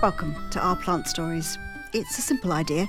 Welcome 0.00 0.36
to 0.52 0.60
Our 0.60 0.76
Plant 0.76 1.08
Stories. 1.08 1.58
It's 1.92 2.18
a 2.18 2.22
simple 2.22 2.52
idea. 2.52 2.86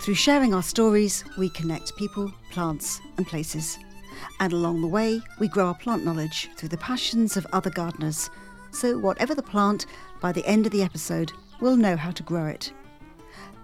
Through 0.00 0.14
sharing 0.14 0.54
our 0.54 0.62
stories, 0.62 1.24
we 1.36 1.48
connect 1.48 1.96
people, 1.96 2.32
plants, 2.52 3.00
and 3.16 3.26
places. 3.26 3.80
And 4.38 4.52
along 4.52 4.80
the 4.80 4.86
way, 4.86 5.20
we 5.40 5.48
grow 5.48 5.66
our 5.66 5.74
plant 5.74 6.04
knowledge 6.04 6.50
through 6.56 6.68
the 6.68 6.76
passions 6.76 7.36
of 7.36 7.48
other 7.52 7.68
gardeners. 7.68 8.30
So, 8.70 8.96
whatever 8.96 9.34
the 9.34 9.42
plant, 9.42 9.86
by 10.20 10.30
the 10.30 10.46
end 10.46 10.64
of 10.64 10.70
the 10.70 10.84
episode, 10.84 11.32
we'll 11.60 11.76
know 11.76 11.96
how 11.96 12.12
to 12.12 12.22
grow 12.22 12.46
it. 12.46 12.72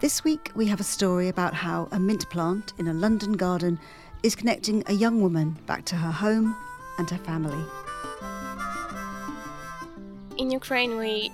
This 0.00 0.24
week, 0.24 0.50
we 0.56 0.66
have 0.66 0.80
a 0.80 0.84
story 0.84 1.28
about 1.28 1.54
how 1.54 1.86
a 1.92 2.00
mint 2.00 2.28
plant 2.30 2.72
in 2.78 2.88
a 2.88 2.94
London 2.94 3.34
garden 3.34 3.78
is 4.24 4.34
connecting 4.34 4.82
a 4.86 4.92
young 4.92 5.22
woman 5.22 5.56
back 5.66 5.84
to 5.84 5.94
her 5.94 6.10
home 6.10 6.56
and 6.98 7.08
her 7.08 7.18
family. 7.18 7.64
In 10.36 10.50
Ukraine, 10.50 10.96
we 10.96 11.30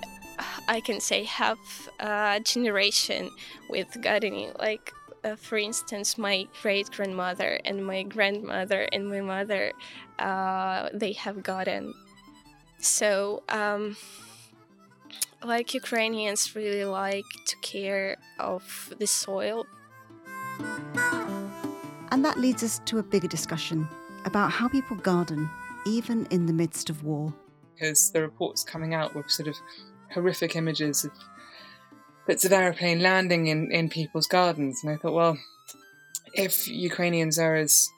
I 0.67 0.79
can 0.81 0.99
say 0.99 1.23
have 1.23 1.59
a 1.99 2.39
generation 2.43 3.31
with 3.69 4.01
gardening. 4.01 4.51
Like, 4.59 4.93
uh, 5.23 5.35
for 5.35 5.57
instance, 5.57 6.17
my 6.17 6.47
great 6.61 6.89
grandmother 6.91 7.59
and 7.65 7.85
my 7.85 8.03
grandmother 8.03 8.87
and 8.91 9.09
my 9.09 9.21
mother, 9.21 9.73
uh, 10.19 10.89
they 10.93 11.13
have 11.13 11.43
garden. 11.43 11.93
So, 12.79 13.43
um, 13.49 13.97
like 15.43 15.73
Ukrainians 15.73 16.55
really 16.55 16.85
like 16.85 17.25
to 17.47 17.55
care 17.61 18.17
of 18.39 18.93
the 18.99 19.07
soil. 19.07 19.65
And 22.11 22.23
that 22.23 22.39
leads 22.39 22.63
us 22.63 22.79
to 22.85 22.99
a 22.99 23.03
bigger 23.03 23.27
discussion 23.27 23.87
about 24.25 24.51
how 24.51 24.67
people 24.67 24.97
garden, 24.97 25.49
even 25.85 26.27
in 26.31 26.45
the 26.45 26.53
midst 26.53 26.89
of 26.89 27.03
war. 27.03 27.33
Because 27.73 28.11
the 28.11 28.21
reports 28.21 28.63
coming 28.63 28.93
out 28.93 29.13
were 29.13 29.25
sort 29.27 29.49
of 29.49 29.55
horrific 30.15 30.55
images 30.55 31.05
of 31.05 31.11
bits 32.25 32.43
of 32.43 32.51
aeroplane 32.51 33.01
landing 33.01 33.47
in, 33.47 33.71
in 33.71 33.89
people's 33.89 34.27
gardens. 34.27 34.83
And 34.83 34.91
I 34.91 34.97
thought, 34.97 35.13
well, 35.13 35.37
if 36.33 36.67
Ukrainians 36.67 37.37
are 37.37 37.55
as 37.55 37.89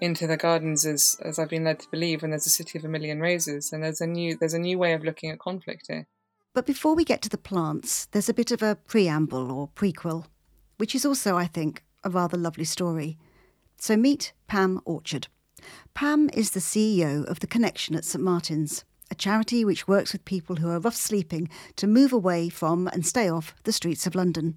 into 0.00 0.26
their 0.26 0.36
gardens 0.36 0.84
as, 0.84 1.16
as 1.24 1.38
I've 1.38 1.48
been 1.48 1.64
led 1.64 1.80
to 1.80 1.90
believe, 1.90 2.22
and 2.22 2.32
there's 2.32 2.46
a 2.46 2.50
city 2.50 2.78
of 2.78 2.84
a 2.84 2.88
million 2.88 3.20
roses, 3.20 3.72
and 3.72 3.82
there's 3.82 4.00
a 4.00 4.06
new 4.06 4.36
there's 4.36 4.54
a 4.54 4.58
new 4.58 4.78
way 4.78 4.92
of 4.92 5.04
looking 5.04 5.30
at 5.30 5.38
conflict 5.38 5.86
here. 5.88 6.06
But 6.54 6.66
before 6.66 6.94
we 6.94 7.04
get 7.04 7.22
to 7.22 7.28
the 7.28 7.38
plants, 7.38 8.06
there's 8.06 8.28
a 8.28 8.34
bit 8.34 8.50
of 8.50 8.62
a 8.62 8.76
preamble 8.76 9.50
or 9.50 9.68
prequel, 9.68 10.26
which 10.76 10.94
is 10.94 11.06
also, 11.06 11.36
I 11.36 11.46
think, 11.46 11.82
a 12.04 12.10
rather 12.10 12.36
lovely 12.36 12.64
story. 12.64 13.16
So 13.78 13.96
meet 13.96 14.32
Pam 14.48 14.80
Orchard. 14.84 15.28
Pam 15.94 16.28
is 16.34 16.50
the 16.50 16.60
CEO 16.60 17.24
of 17.24 17.40
The 17.40 17.46
Connection 17.46 17.94
at 17.94 18.04
St 18.04 18.22
Martin's 18.22 18.84
a 19.12 19.14
charity 19.14 19.62
which 19.62 19.86
works 19.86 20.14
with 20.14 20.24
people 20.24 20.56
who 20.56 20.70
are 20.70 20.80
rough 20.80 20.96
sleeping 20.96 21.46
to 21.76 21.86
move 21.86 22.14
away 22.14 22.48
from 22.48 22.88
and 22.88 23.04
stay 23.04 23.28
off 23.28 23.54
the 23.64 23.72
streets 23.72 24.06
of 24.06 24.14
London. 24.14 24.56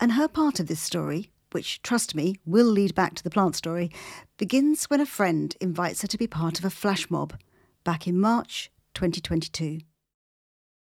And 0.00 0.12
her 0.12 0.26
part 0.26 0.58
of 0.58 0.68
this 0.68 0.80
story, 0.80 1.30
which, 1.52 1.82
trust 1.82 2.14
me, 2.14 2.36
will 2.46 2.64
lead 2.64 2.94
back 2.94 3.14
to 3.16 3.22
the 3.22 3.28
plant 3.28 3.56
story, 3.56 3.90
begins 4.38 4.86
when 4.86 5.02
a 5.02 5.06
friend 5.06 5.54
invites 5.60 6.00
her 6.00 6.08
to 6.08 6.16
be 6.16 6.26
part 6.26 6.58
of 6.58 6.64
a 6.64 6.70
flash 6.70 7.10
mob 7.10 7.38
back 7.84 8.08
in 8.08 8.18
March 8.18 8.70
2022. 8.94 9.80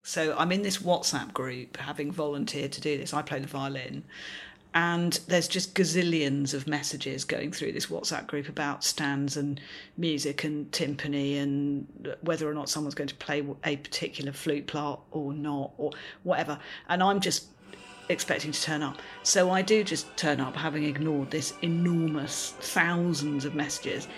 So 0.02 0.34
I'm 0.36 0.50
in 0.50 0.62
this 0.62 0.78
WhatsApp 0.78 1.32
group 1.32 1.76
having 1.76 2.10
volunteered 2.10 2.72
to 2.72 2.80
do 2.80 2.98
this. 2.98 3.14
I 3.14 3.22
play 3.22 3.38
the 3.38 3.46
violin, 3.46 4.02
and 4.74 5.20
there's 5.28 5.48
just 5.48 5.74
gazillions 5.74 6.54
of 6.54 6.66
messages 6.66 7.24
going 7.24 7.52
through 7.52 7.72
this 7.72 7.86
WhatsApp 7.86 8.26
group 8.26 8.48
about 8.48 8.82
stands 8.84 9.36
and 9.36 9.60
music 9.98 10.44
and 10.44 10.70
timpani 10.70 11.42
and 11.42 11.86
whether 12.22 12.48
or 12.48 12.54
not 12.54 12.70
someone's 12.70 12.94
going 12.94 13.08
to 13.08 13.14
play 13.16 13.44
a 13.64 13.76
particular 13.76 14.32
flute 14.32 14.66
part 14.66 15.00
or 15.10 15.34
not 15.34 15.72
or 15.76 15.90
whatever. 16.22 16.58
And 16.88 17.02
I'm 17.02 17.20
just 17.20 17.48
expecting 18.08 18.52
to 18.52 18.62
turn 18.62 18.82
up. 18.82 18.96
So 19.22 19.50
I 19.50 19.60
do 19.60 19.84
just 19.84 20.16
turn 20.16 20.40
up, 20.40 20.56
having 20.56 20.84
ignored 20.84 21.30
this 21.30 21.52
enormous 21.60 22.54
thousands 22.60 23.44
of 23.44 23.54
messages. 23.54 24.08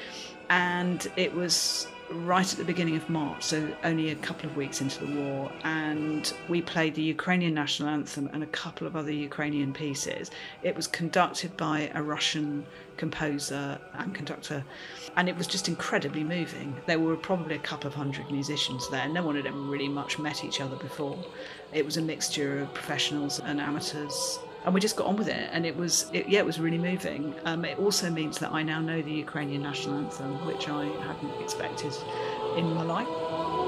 And 0.51 1.11
it 1.17 1.35
was 1.35 1.89
right 2.11 2.51
at 2.51 2.59
the 2.59 2.65
beginning 2.65 2.97
of 2.97 3.09
March, 3.09 3.43
so 3.43 3.75
only 3.83 4.11
a 4.11 4.15
couple 4.17 4.49
of 4.49 4.57
weeks 4.57 4.81
into 4.81 5.05
the 5.05 5.21
war, 5.21 5.51
and 5.65 6.33
we 6.49 6.61
played 6.61 6.95
the 6.95 7.03
Ukrainian 7.03 7.55
national 7.55 7.89
anthem 7.89 8.29
and 8.33 8.43
a 8.43 8.47
couple 8.47 8.87
of 8.87 8.97
other 8.97 9.11
Ukrainian 9.11 9.73
pieces. 9.73 10.31
It 10.63 10.77
was 10.77 10.87
conducted 10.87 11.57
by 11.57 11.91
a 11.95 12.03
Russian 12.03 12.67
composer 12.97 13.81
and 13.95 14.15
conductor, 14.15 14.65
and 15.17 15.29
it 15.29 15.37
was 15.37 15.47
just 15.47 15.69
incredibly 15.69 16.25
moving. 16.25 16.77
There 16.87 16.99
were 16.99 17.17
probably 17.17 17.57
a 17.57 17.61
couple 17.61 17.89
of 17.89 17.95
hundred 17.95 18.31
musicians 18.31 18.89
there. 18.91 19.09
No 19.09 19.25
one 19.25 19.37
had 19.37 19.47
ever 19.47 19.59
really 19.59 19.89
much 19.89 20.19
met 20.19 20.45
each 20.45 20.61
other 20.61 20.77
before. 20.77 21.19
It 21.73 21.85
was 21.85 21.97
a 21.97 22.03
mixture 22.03 22.61
of 22.61 22.75
professionals 22.75 23.41
and 23.41 23.61
amateurs 23.61 24.39
and 24.65 24.75
we 24.75 24.81
just 24.81 24.97
got 24.97 25.07
on 25.07 25.17
with 25.17 25.29
it 25.29 25.49
and 25.53 25.67
it 25.67 25.77
was 25.77 26.07
it, 26.13 26.29
yeah 26.29 26.39
it 26.39 26.47
was 26.47 26.59
really 26.59 26.79
moving. 26.79 27.35
Um, 27.45 27.65
it 27.65 27.79
also 27.79 28.11
means 28.11 28.39
that 28.39 28.53
i 28.53 28.63
now 28.63 28.81
know 28.81 29.03
the 29.03 29.13
ukrainian 29.13 29.63
national 29.63 29.97
anthem 29.97 30.45
which 30.47 30.69
i 30.69 30.85
hadn't 30.85 31.41
expected 31.41 31.95
in 32.57 32.73
my 32.75 32.83
life 32.83 33.64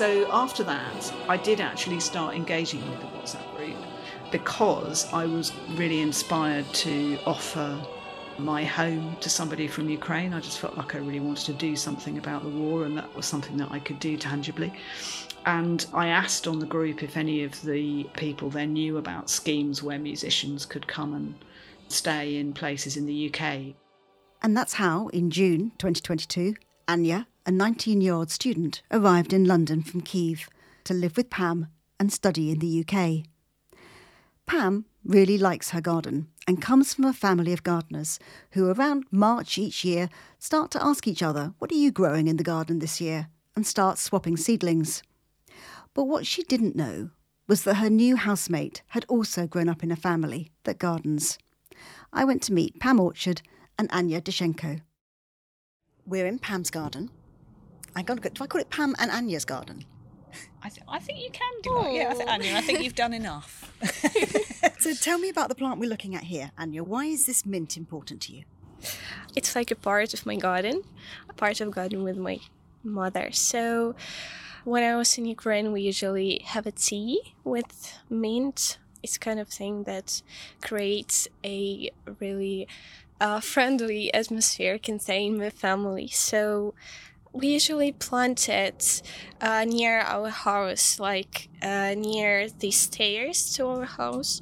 so 0.00 0.26
after 0.32 0.64
that, 0.64 1.12
I 1.28 1.36
did 1.36 1.60
actually 1.60 2.00
start 2.00 2.34
engaging 2.34 2.80
with 2.90 3.00
the 3.00 3.06
WhatsApp 3.08 3.54
group 3.54 3.76
because 4.30 5.12
I 5.12 5.26
was 5.26 5.52
really 5.74 6.00
inspired 6.00 6.64
to 6.72 7.18
offer 7.26 7.78
my 8.38 8.64
home 8.64 9.14
to 9.20 9.28
somebody 9.28 9.68
from 9.68 9.90
Ukraine. 9.90 10.32
I 10.32 10.40
just 10.40 10.58
felt 10.58 10.74
like 10.78 10.94
I 10.94 11.00
really 11.00 11.20
wanted 11.20 11.44
to 11.44 11.52
do 11.52 11.76
something 11.76 12.16
about 12.16 12.44
the 12.44 12.48
war, 12.48 12.86
and 12.86 12.96
that 12.96 13.14
was 13.14 13.26
something 13.26 13.58
that 13.58 13.70
I 13.72 13.78
could 13.78 14.00
do 14.00 14.16
tangibly. 14.16 14.72
And 15.44 15.84
I 15.92 16.06
asked 16.06 16.48
on 16.48 16.60
the 16.60 16.66
group 16.74 17.02
if 17.02 17.18
any 17.18 17.44
of 17.44 17.60
the 17.60 18.04
people 18.14 18.48
there 18.48 18.66
knew 18.66 18.96
about 18.96 19.28
schemes 19.28 19.82
where 19.82 19.98
musicians 19.98 20.64
could 20.64 20.86
come 20.86 21.12
and 21.12 21.34
stay 21.88 22.38
in 22.38 22.54
places 22.54 22.96
in 22.96 23.04
the 23.04 23.30
UK. 23.30 23.74
And 24.40 24.56
that's 24.56 24.72
how, 24.72 25.08
in 25.08 25.30
June 25.30 25.72
2022, 25.76 26.54
Anya, 26.88 27.26
a 27.46 27.50
19 27.50 28.00
year 28.00 28.14
old 28.14 28.30
student, 28.30 28.82
arrived 28.90 29.32
in 29.32 29.44
London 29.44 29.82
from 29.82 30.00
Kiev 30.00 30.48
to 30.84 30.94
live 30.94 31.16
with 31.16 31.30
Pam 31.30 31.68
and 31.98 32.12
study 32.12 32.50
in 32.50 32.58
the 32.58 32.84
UK. 32.84 33.26
Pam 34.46 34.84
really 35.04 35.38
likes 35.38 35.70
her 35.70 35.80
garden 35.80 36.28
and 36.46 36.60
comes 36.60 36.92
from 36.92 37.04
a 37.04 37.12
family 37.12 37.52
of 37.52 37.62
gardeners 37.62 38.18
who, 38.52 38.70
around 38.70 39.04
March 39.10 39.58
each 39.58 39.84
year, 39.84 40.08
start 40.38 40.70
to 40.72 40.84
ask 40.84 41.06
each 41.06 41.22
other, 41.22 41.54
What 41.58 41.70
are 41.70 41.76
you 41.76 41.90
growing 41.90 42.26
in 42.26 42.36
the 42.36 42.44
garden 42.44 42.78
this 42.78 43.00
year? 43.00 43.28
and 43.56 43.66
start 43.66 43.98
swapping 43.98 44.36
seedlings. 44.36 45.02
But 45.92 46.04
what 46.04 46.26
she 46.26 46.42
didn't 46.44 46.76
know 46.76 47.10
was 47.46 47.64
that 47.64 47.74
her 47.74 47.90
new 47.90 48.16
housemate 48.16 48.82
had 48.88 49.04
also 49.08 49.46
grown 49.46 49.68
up 49.68 49.82
in 49.82 49.90
a 49.90 49.96
family 49.96 50.50
that 50.64 50.78
gardens. 50.78 51.36
I 52.12 52.24
went 52.24 52.42
to 52.44 52.52
meet 52.52 52.80
Pam 52.80 53.00
Orchard 53.00 53.42
and 53.78 53.90
Anya 53.92 54.20
Dyshenko. 54.20 54.82
We're 56.06 56.26
in 56.26 56.38
Pam's 56.38 56.70
garden, 56.70 57.10
I 57.94 58.02
got 58.02 58.22
do 58.22 58.44
I 58.44 58.46
call 58.46 58.60
it 58.60 58.70
Pam 58.70 58.94
and 58.98 59.10
Anya's 59.10 59.44
garden? 59.44 59.84
I, 60.62 60.68
th- 60.68 60.86
I 60.88 60.98
think 60.98 61.20
you 61.22 61.30
can 61.30 61.52
do 61.62 61.82
it. 61.86 61.94
Yeah, 61.94 62.10
I 62.10 62.14
think, 62.14 62.30
Anya, 62.30 62.56
I 62.56 62.60
think 62.60 62.82
you've 62.82 62.94
done 62.94 63.12
enough. 63.12 63.72
so 64.78 64.94
tell 64.94 65.18
me 65.18 65.28
about 65.28 65.48
the 65.48 65.54
plant 65.54 65.80
we're 65.80 65.88
looking 65.88 66.14
at 66.14 66.24
here, 66.24 66.52
Anya. 66.58 66.84
Why 66.84 67.06
is 67.06 67.26
this 67.26 67.46
mint 67.46 67.76
important 67.76 68.20
to 68.22 68.34
you? 68.34 68.44
It's 69.34 69.56
like 69.56 69.70
a 69.70 69.76
part 69.76 70.14
of 70.14 70.26
my 70.26 70.36
garden, 70.36 70.82
a 71.28 71.32
part 71.32 71.60
of 71.60 71.70
garden 71.70 72.02
with 72.02 72.16
my 72.16 72.40
mother. 72.82 73.30
So 73.32 73.94
when 74.64 74.82
I 74.82 74.96
was 74.96 75.16
in 75.16 75.24
Ukraine, 75.24 75.72
we 75.72 75.82
usually 75.82 76.42
have 76.44 76.66
a 76.66 76.72
tea 76.72 77.34
with 77.44 77.98
mint. 78.08 78.78
It's 79.02 79.16
kind 79.16 79.40
of 79.40 79.48
thing 79.48 79.84
that 79.84 80.22
creates 80.60 81.26
a 81.42 81.90
really 82.20 82.68
uh, 83.20 83.40
friendly 83.40 84.12
atmosphere, 84.12 84.78
can 84.78 84.98
say, 84.98 85.26
in 85.26 85.38
my 85.38 85.50
family. 85.50 86.08
So 86.08 86.74
we 87.32 87.48
usually 87.48 87.92
plant 87.92 88.48
it 88.48 89.02
uh, 89.40 89.64
near 89.64 90.00
our 90.00 90.28
house, 90.28 90.98
like 90.98 91.48
uh, 91.62 91.94
near 91.94 92.48
the 92.48 92.70
stairs 92.70 93.52
to 93.54 93.66
our 93.66 93.84
house. 93.84 94.40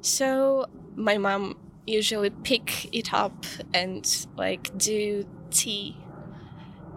So 0.00 0.66
my 0.94 1.18
mom 1.18 1.56
usually 1.86 2.30
pick 2.30 2.94
it 2.94 3.12
up 3.12 3.46
and 3.72 4.26
like 4.36 4.76
do 4.76 5.26
tea, 5.50 5.96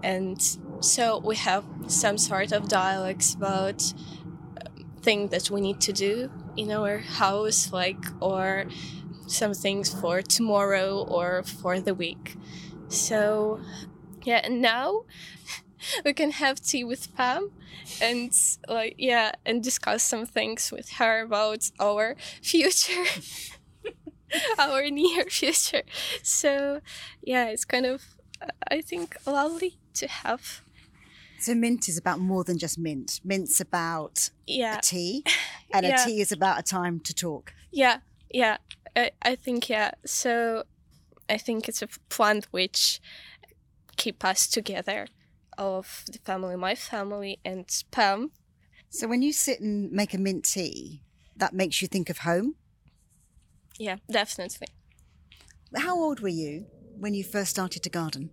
and 0.03 0.41
so 0.81 1.19
we 1.19 1.35
have 1.37 1.63
some 1.87 2.17
sort 2.17 2.51
of 2.51 2.67
dialogues 2.67 3.33
about 3.33 3.93
um, 4.65 4.85
things 5.01 5.31
that 5.31 5.49
we 5.49 5.61
need 5.61 5.79
to 5.81 5.93
do 5.93 6.31
in 6.57 6.71
our 6.71 6.97
house, 6.97 7.71
like 7.71 8.03
or 8.19 8.65
some 9.27 9.53
things 9.53 9.93
for 9.93 10.21
tomorrow 10.21 11.03
or 11.03 11.43
for 11.43 11.79
the 11.79 11.93
week. 11.93 12.35
So, 12.87 13.61
yeah, 14.29 14.41
and 14.45 14.61
now 14.61 14.87
we 16.05 16.13
can 16.13 16.31
have 16.31 16.55
tea 16.69 16.83
with 16.83 17.03
Pam 17.15 17.51
and 18.01 18.31
like 18.67 18.95
yeah 18.97 19.31
and 19.45 19.63
discuss 19.63 20.03
some 20.03 20.25
things 20.25 20.71
with 20.71 20.87
her 20.99 21.21
about 21.23 21.71
our 21.79 22.15
future 22.41 23.05
our 24.59 24.83
near 24.89 25.25
future. 25.25 25.83
So 26.23 26.81
yeah 27.21 27.45
it's 27.53 27.65
kind 27.65 27.85
of 27.85 27.99
i 28.71 28.81
think 28.81 29.07
lovely 29.25 29.73
to 29.99 30.07
have. 30.07 30.61
So 31.39 31.55
mint 31.55 31.87
is 31.89 31.97
about 31.97 32.19
more 32.19 32.43
than 32.43 32.57
just 32.57 32.77
mint. 32.77 33.21
Mint's 33.23 33.59
about 33.61 34.29
yeah. 34.45 34.77
a 34.77 34.81
tea 34.81 35.23
and 35.73 35.85
Yeah. 35.85 36.03
a 36.03 36.05
tea 36.05 36.19
is 36.21 36.31
about 36.31 36.59
a 36.59 36.63
time 36.63 36.99
to 37.07 37.13
talk. 37.13 37.53
Yeah 37.71 37.97
yeah 38.41 38.57
I, 38.95 39.11
I 39.31 39.35
think 39.35 39.69
yeah. 39.69 39.91
So 40.05 40.63
i 41.35 41.37
think 41.37 41.67
it's 41.69 41.81
a 41.81 41.87
plant 42.15 42.47
which 42.51 42.99
keep 43.99 44.23
us 44.25 44.47
together 44.47 45.07
of 45.57 46.03
the 46.11 46.19
family 46.19 46.55
my 46.55 46.73
family 46.73 47.37
and 47.43 47.67
pam. 47.91 48.31
So 48.89 49.07
when 49.07 49.21
you 49.21 49.33
sit 49.33 49.59
and 49.59 49.91
make 49.91 50.13
a 50.13 50.17
mint 50.17 50.45
tea 50.45 51.03
that 51.35 51.53
makes 51.53 51.81
you 51.81 51.87
think 51.87 52.09
of 52.09 52.19
home? 52.19 52.55
Yeah 53.77 53.97
definitely. 54.09 54.69
How 55.75 55.95
old 55.99 56.19
were 56.21 56.35
you 56.43 56.65
when 56.97 57.13
you 57.13 57.23
first 57.23 57.51
started 57.51 57.83
to 57.83 57.89
garden? 57.89 58.31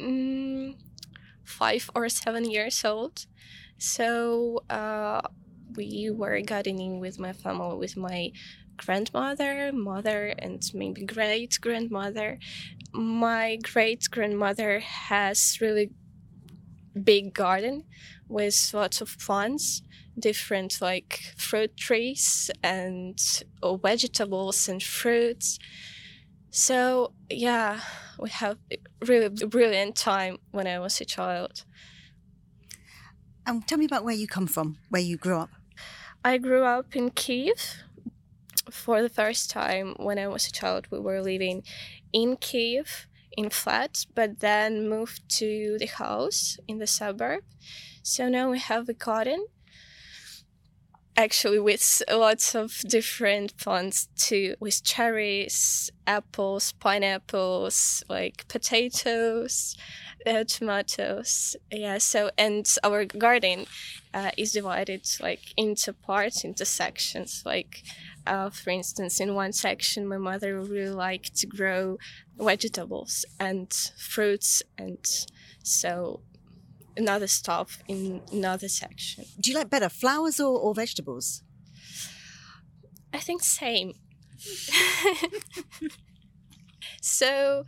Mm, 0.00 0.76
five 1.44 1.90
or 1.94 2.08
seven 2.08 2.44
years 2.50 2.84
old. 2.84 3.26
So 3.78 4.62
uh, 4.70 5.20
we 5.76 6.10
were 6.10 6.40
gardening 6.40 7.00
with 7.00 7.18
my 7.18 7.32
family, 7.32 7.76
with 7.76 7.96
my 7.96 8.30
grandmother, 8.76 9.72
mother, 9.72 10.34
and 10.38 10.62
maybe 10.74 11.04
great 11.04 11.58
grandmother. 11.60 12.38
My 12.92 13.58
great 13.62 14.08
grandmother 14.10 14.80
has 14.80 15.58
really 15.60 15.90
big 17.02 17.34
garden 17.34 17.84
with 18.28 18.70
lots 18.72 19.00
of 19.00 19.18
plants 19.18 19.82
different 20.18 20.80
like 20.80 21.34
fruit 21.36 21.76
trees 21.76 22.50
and 22.62 23.18
uh, 23.62 23.76
vegetables 23.76 24.68
and 24.68 24.82
fruits. 24.82 25.58
So 26.50 27.12
yeah 27.30 27.80
we 28.18 28.30
have 28.30 28.58
really 29.06 29.28
brilliant 29.28 29.94
time 29.94 30.38
when 30.52 30.66
i 30.66 30.78
was 30.78 31.00
a 31.00 31.04
child. 31.04 31.64
And 33.46 33.66
tell 33.68 33.78
me 33.78 33.84
about 33.84 34.04
where 34.04 34.14
you 34.14 34.26
come 34.26 34.46
from 34.46 34.78
where 34.88 35.02
you 35.02 35.16
grew 35.16 35.38
up. 35.38 35.50
I 36.24 36.38
grew 36.38 36.64
up 36.64 36.96
in 36.96 37.10
kiev 37.10 37.82
for 38.70 39.02
the 39.02 39.08
first 39.08 39.50
time 39.50 39.94
when 39.98 40.18
i 40.18 40.26
was 40.26 40.46
a 40.46 40.52
child 40.52 40.86
we 40.90 40.98
were 40.98 41.22
living 41.22 41.62
in 42.12 42.36
kiev 42.36 43.06
in 43.36 43.50
flat 43.50 44.06
but 44.14 44.40
then 44.40 44.88
moved 44.88 45.28
to 45.28 45.76
the 45.78 45.86
house 45.86 46.58
in 46.66 46.78
the 46.78 46.86
suburb. 46.86 47.44
So 48.02 48.28
now 48.28 48.50
we 48.50 48.58
have 48.58 48.88
a 48.88 48.94
garden 48.94 49.46
actually 51.16 51.58
with 51.58 52.02
lots 52.10 52.54
of 52.54 52.78
different 52.88 53.56
plants 53.56 54.08
too 54.16 54.54
with 54.60 54.84
cherries 54.84 55.90
apples 56.06 56.72
pineapples 56.72 58.04
like 58.08 58.46
potatoes 58.48 59.76
uh, 60.26 60.44
tomatoes 60.44 61.56
yeah 61.70 61.96
so 61.96 62.30
and 62.36 62.66
our 62.84 63.04
garden 63.04 63.64
uh, 64.12 64.30
is 64.36 64.52
divided 64.52 65.02
like 65.20 65.54
into 65.56 65.92
parts 65.92 66.44
into 66.44 66.64
sections 66.64 67.42
like 67.46 67.82
uh, 68.26 68.50
for 68.50 68.70
instance 68.70 69.18
in 69.18 69.34
one 69.34 69.52
section 69.52 70.06
my 70.06 70.18
mother 70.18 70.60
really 70.60 70.90
liked 70.90 71.34
to 71.36 71.46
grow 71.46 71.96
vegetables 72.38 73.24
and 73.40 73.72
fruits 73.96 74.62
and 74.76 75.26
so 75.62 76.20
another 76.96 77.26
stuff 77.26 77.82
in 77.88 78.22
another 78.32 78.68
section. 78.68 79.24
Do 79.40 79.50
you 79.50 79.56
like 79.56 79.70
better 79.70 79.88
flowers 79.88 80.40
or, 80.40 80.58
or 80.58 80.74
vegetables? 80.74 81.42
I 83.12 83.18
think 83.18 83.42
same. 83.42 83.94
so 87.00 87.64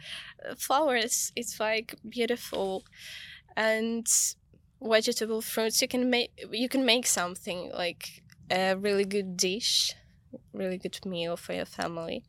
uh, 0.48 0.54
flowers 0.56 1.32
it's 1.34 1.58
like 1.58 1.94
beautiful 2.08 2.84
and 3.56 4.06
vegetable 4.82 5.40
fruits. 5.40 5.80
You 5.80 5.88
can 5.88 6.10
make 6.10 6.30
you 6.52 6.68
can 6.68 6.84
make 6.84 7.06
something 7.06 7.70
like 7.72 8.22
a 8.50 8.74
really 8.74 9.04
good 9.04 9.36
dish 9.36 9.94
really 10.52 10.78
good 10.78 10.98
meal 11.06 11.36
for 11.36 11.52
your 11.52 11.64
family. 11.64 12.24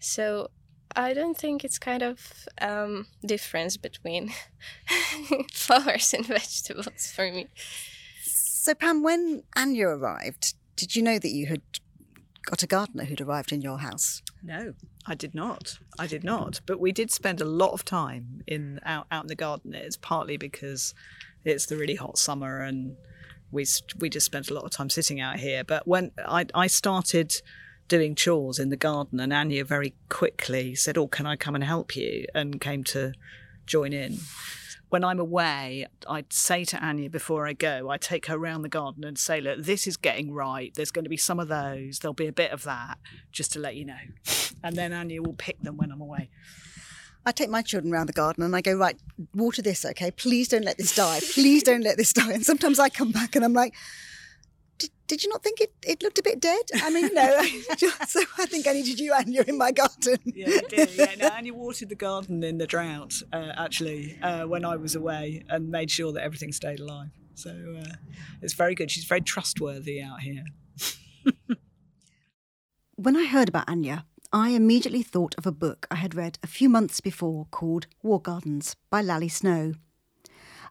So 0.00 0.50
i 0.96 1.12
don't 1.12 1.36
think 1.36 1.64
it's 1.64 1.78
kind 1.78 2.02
of 2.02 2.46
um 2.60 3.06
difference 3.24 3.76
between 3.76 4.32
flowers 5.52 6.14
and 6.14 6.26
vegetables 6.26 7.12
for 7.14 7.30
me 7.30 7.46
so 8.22 8.74
pam 8.74 9.02
when 9.02 9.42
anya 9.56 9.88
arrived 9.88 10.54
did 10.76 10.96
you 10.96 11.02
know 11.02 11.18
that 11.18 11.30
you 11.30 11.46
had 11.46 11.62
got 12.44 12.62
a 12.62 12.66
gardener 12.66 13.04
who'd 13.04 13.20
arrived 13.20 13.52
in 13.52 13.60
your 13.62 13.78
house 13.78 14.22
No, 14.42 14.74
I 15.06 15.14
did 15.14 15.34
not. 15.34 15.78
I 15.98 16.06
did 16.06 16.22
not. 16.22 16.60
But 16.66 16.78
we 16.78 16.92
did 16.92 17.10
spend 17.10 17.40
a 17.40 17.46
lot 17.46 17.72
of 17.72 17.82
time 17.84 18.42
in 18.46 18.78
out 18.84 19.06
out 19.10 19.24
in 19.24 19.28
the 19.28 19.34
garden. 19.34 19.72
It's 19.74 19.96
partly 19.96 20.36
because 20.36 20.94
it's 21.44 21.66
the 21.66 21.76
really 21.76 21.94
hot 21.94 22.18
summer 22.18 22.60
and 22.60 22.96
we 23.50 23.64
we 23.98 24.10
just 24.10 24.26
spent 24.26 24.50
a 24.50 24.54
lot 24.54 24.64
of 24.64 24.70
time 24.70 24.90
sitting 24.90 25.18
out 25.20 25.38
here. 25.38 25.64
But 25.64 25.88
when 25.88 26.10
I 26.18 26.44
I 26.54 26.66
started 26.66 27.40
doing 27.88 28.14
chores 28.14 28.58
in 28.58 28.70
the 28.70 28.76
garden, 28.76 29.20
and 29.20 29.32
Anya 29.32 29.64
very 29.64 29.94
quickly 30.08 30.74
said, 30.74 30.98
"Oh, 30.98 31.06
can 31.06 31.26
I 31.26 31.36
come 31.36 31.54
and 31.54 31.64
help 31.64 31.96
you?" 31.96 32.26
and 32.34 32.60
came 32.60 32.84
to 32.84 33.12
join 33.66 33.92
in. 33.92 34.18
When 34.88 35.02
I'm 35.02 35.18
away, 35.18 35.86
I'd 36.08 36.32
say 36.32 36.64
to 36.66 36.84
Anya 36.84 37.10
before 37.10 37.48
I 37.48 37.52
go, 37.52 37.90
I 37.90 37.96
take 37.96 38.26
her 38.26 38.36
around 38.36 38.62
the 38.62 38.68
garden 38.68 39.04
and 39.04 39.18
say, 39.18 39.40
"Look, 39.40 39.62
this 39.62 39.86
is 39.86 39.96
getting 39.96 40.32
right. 40.32 40.72
There's 40.74 40.92
going 40.92 41.04
to 41.04 41.10
be 41.10 41.16
some 41.16 41.40
of 41.40 41.48
those. 41.48 41.98
There'll 41.98 42.14
be 42.14 42.28
a 42.28 42.32
bit 42.32 42.52
of 42.52 42.62
that, 42.64 42.98
just 43.32 43.52
to 43.52 43.58
let 43.58 43.74
you 43.74 43.84
know." 43.84 44.04
And 44.62 44.76
then 44.76 44.92
Anya 44.92 45.22
will 45.22 45.34
pick 45.34 45.60
them 45.60 45.76
when 45.76 45.90
I'm 45.90 46.00
away. 46.00 46.30
I 47.26 47.32
take 47.32 47.48
my 47.48 47.62
children 47.62 47.92
around 47.92 48.06
the 48.06 48.12
garden 48.12 48.44
and 48.44 48.54
I 48.54 48.60
go, 48.60 48.76
right, 48.76 48.96
water 49.34 49.62
this, 49.62 49.84
okay? 49.84 50.10
Please 50.10 50.48
don't 50.48 50.64
let 50.64 50.76
this 50.76 50.94
die. 50.94 51.20
Please 51.32 51.62
don't 51.62 51.82
let 51.82 51.96
this 51.96 52.12
die. 52.12 52.32
And 52.32 52.44
sometimes 52.44 52.78
I 52.78 52.90
come 52.90 53.12
back 53.12 53.34
and 53.34 53.44
I'm 53.44 53.54
like, 53.54 53.74
did, 55.06 55.16
did 55.16 55.24
you 55.24 55.30
not 55.30 55.42
think 55.42 55.60
it, 55.60 55.72
it 55.86 56.02
looked 56.02 56.18
a 56.18 56.22
bit 56.22 56.40
dead? 56.40 56.62
I 56.74 56.90
mean, 56.90 57.10
no. 57.14 57.42
so 58.06 58.20
I 58.38 58.46
think 58.46 58.66
I 58.66 58.72
needed 58.72 59.00
you 59.00 59.12
and 59.14 59.32
you're 59.32 59.44
in 59.44 59.58
my 59.58 59.72
garden. 59.72 60.18
Yeah, 60.34 60.48
I 60.48 60.60
did. 60.68 60.90
Yeah, 60.94 61.14
no, 61.18 61.28
Anya 61.28 61.54
watered 61.54 61.88
the 61.88 61.94
garden 61.94 62.42
in 62.42 62.58
the 62.58 62.66
drought, 62.66 63.14
uh, 63.32 63.52
actually, 63.56 64.18
uh, 64.22 64.46
when 64.46 64.64
I 64.64 64.76
was 64.76 64.94
away 64.94 65.44
and 65.48 65.70
made 65.70 65.90
sure 65.90 66.12
that 66.12 66.22
everything 66.22 66.52
stayed 66.52 66.80
alive. 66.80 67.10
So 67.34 67.50
uh, 67.50 67.94
it's 68.42 68.54
very 68.54 68.74
good. 68.74 68.90
She's 68.90 69.04
very 69.04 69.20
trustworthy 69.20 70.02
out 70.02 70.20
here. 70.20 70.44
When 72.96 73.16
I 73.16 73.26
heard 73.26 73.48
about 73.48 73.68
Anya, 73.68 74.06
I 74.32 74.50
immediately 74.50 75.02
thought 75.02 75.34
of 75.36 75.46
a 75.46 75.52
book 75.52 75.88
I 75.90 75.96
had 75.96 76.14
read 76.14 76.38
a 76.44 76.46
few 76.46 76.68
months 76.68 77.00
before 77.00 77.48
called 77.50 77.88
War 78.04 78.20
Gardens 78.20 78.76
by 78.88 79.02
Lally 79.02 79.28
Snow. 79.28 79.74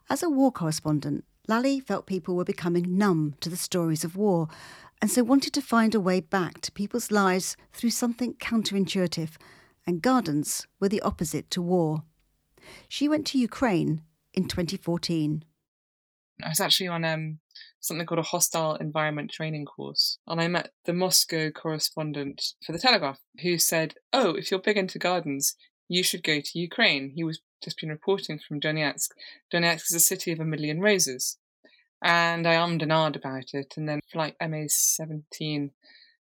As 0.08 0.22
a 0.22 0.30
war 0.30 0.50
correspondent, 0.50 1.26
Lally 1.46 1.80
felt 1.80 2.06
people 2.06 2.34
were 2.34 2.44
becoming 2.44 2.96
numb 2.96 3.34
to 3.40 3.50
the 3.50 3.56
stories 3.56 4.04
of 4.04 4.16
war 4.16 4.48
and 5.04 5.10
so 5.10 5.22
wanted 5.22 5.52
to 5.52 5.60
find 5.60 5.94
a 5.94 6.00
way 6.00 6.20
back 6.20 6.62
to 6.62 6.72
people's 6.72 7.10
lives 7.10 7.58
through 7.74 7.90
something 7.90 8.32
counterintuitive, 8.34 9.32
and 9.86 10.00
gardens 10.00 10.66
were 10.80 10.88
the 10.88 11.02
opposite 11.02 11.50
to 11.50 11.60
war. 11.60 12.04
She 12.88 13.06
went 13.06 13.26
to 13.26 13.38
Ukraine 13.38 14.00
in 14.32 14.48
2014. 14.48 15.44
I 16.42 16.48
was 16.48 16.60
actually 16.60 16.88
on 16.88 17.04
um, 17.04 17.38
something 17.80 18.06
called 18.06 18.18
a 18.18 18.22
hostile 18.22 18.76
environment 18.76 19.30
training 19.30 19.66
course, 19.66 20.18
and 20.26 20.40
I 20.40 20.48
met 20.48 20.70
the 20.86 20.94
Moscow 20.94 21.50
correspondent 21.50 22.54
for 22.64 22.72
the 22.72 22.78
Telegraph, 22.78 23.20
who 23.42 23.58
said, 23.58 23.94
"Oh, 24.12 24.30
if 24.30 24.50
you're 24.50 24.60
big 24.60 24.78
into 24.78 24.98
gardens, 24.98 25.54
you 25.94 26.02
should 26.02 26.22
go 26.22 26.40
to 26.40 26.58
Ukraine." 26.58 27.12
He 27.16 27.24
was 27.24 27.40
just 27.62 27.80
been 27.80 27.90
reporting 27.90 28.38
from 28.38 28.60
Donetsk. 28.60 29.10
Donetsk 29.52 29.84
is 29.90 29.94
a 29.94 30.00
city 30.00 30.32
of 30.32 30.40
a 30.40 30.44
million 30.44 30.80
roses, 30.80 31.38
and 32.02 32.46
I 32.46 32.56
ummed 32.56 32.82
and 32.82 32.92
ahed 32.92 33.16
about 33.16 33.54
it, 33.54 33.74
and 33.76 33.88
then 33.88 34.00
flight 34.12 34.36
MH17 34.40 35.70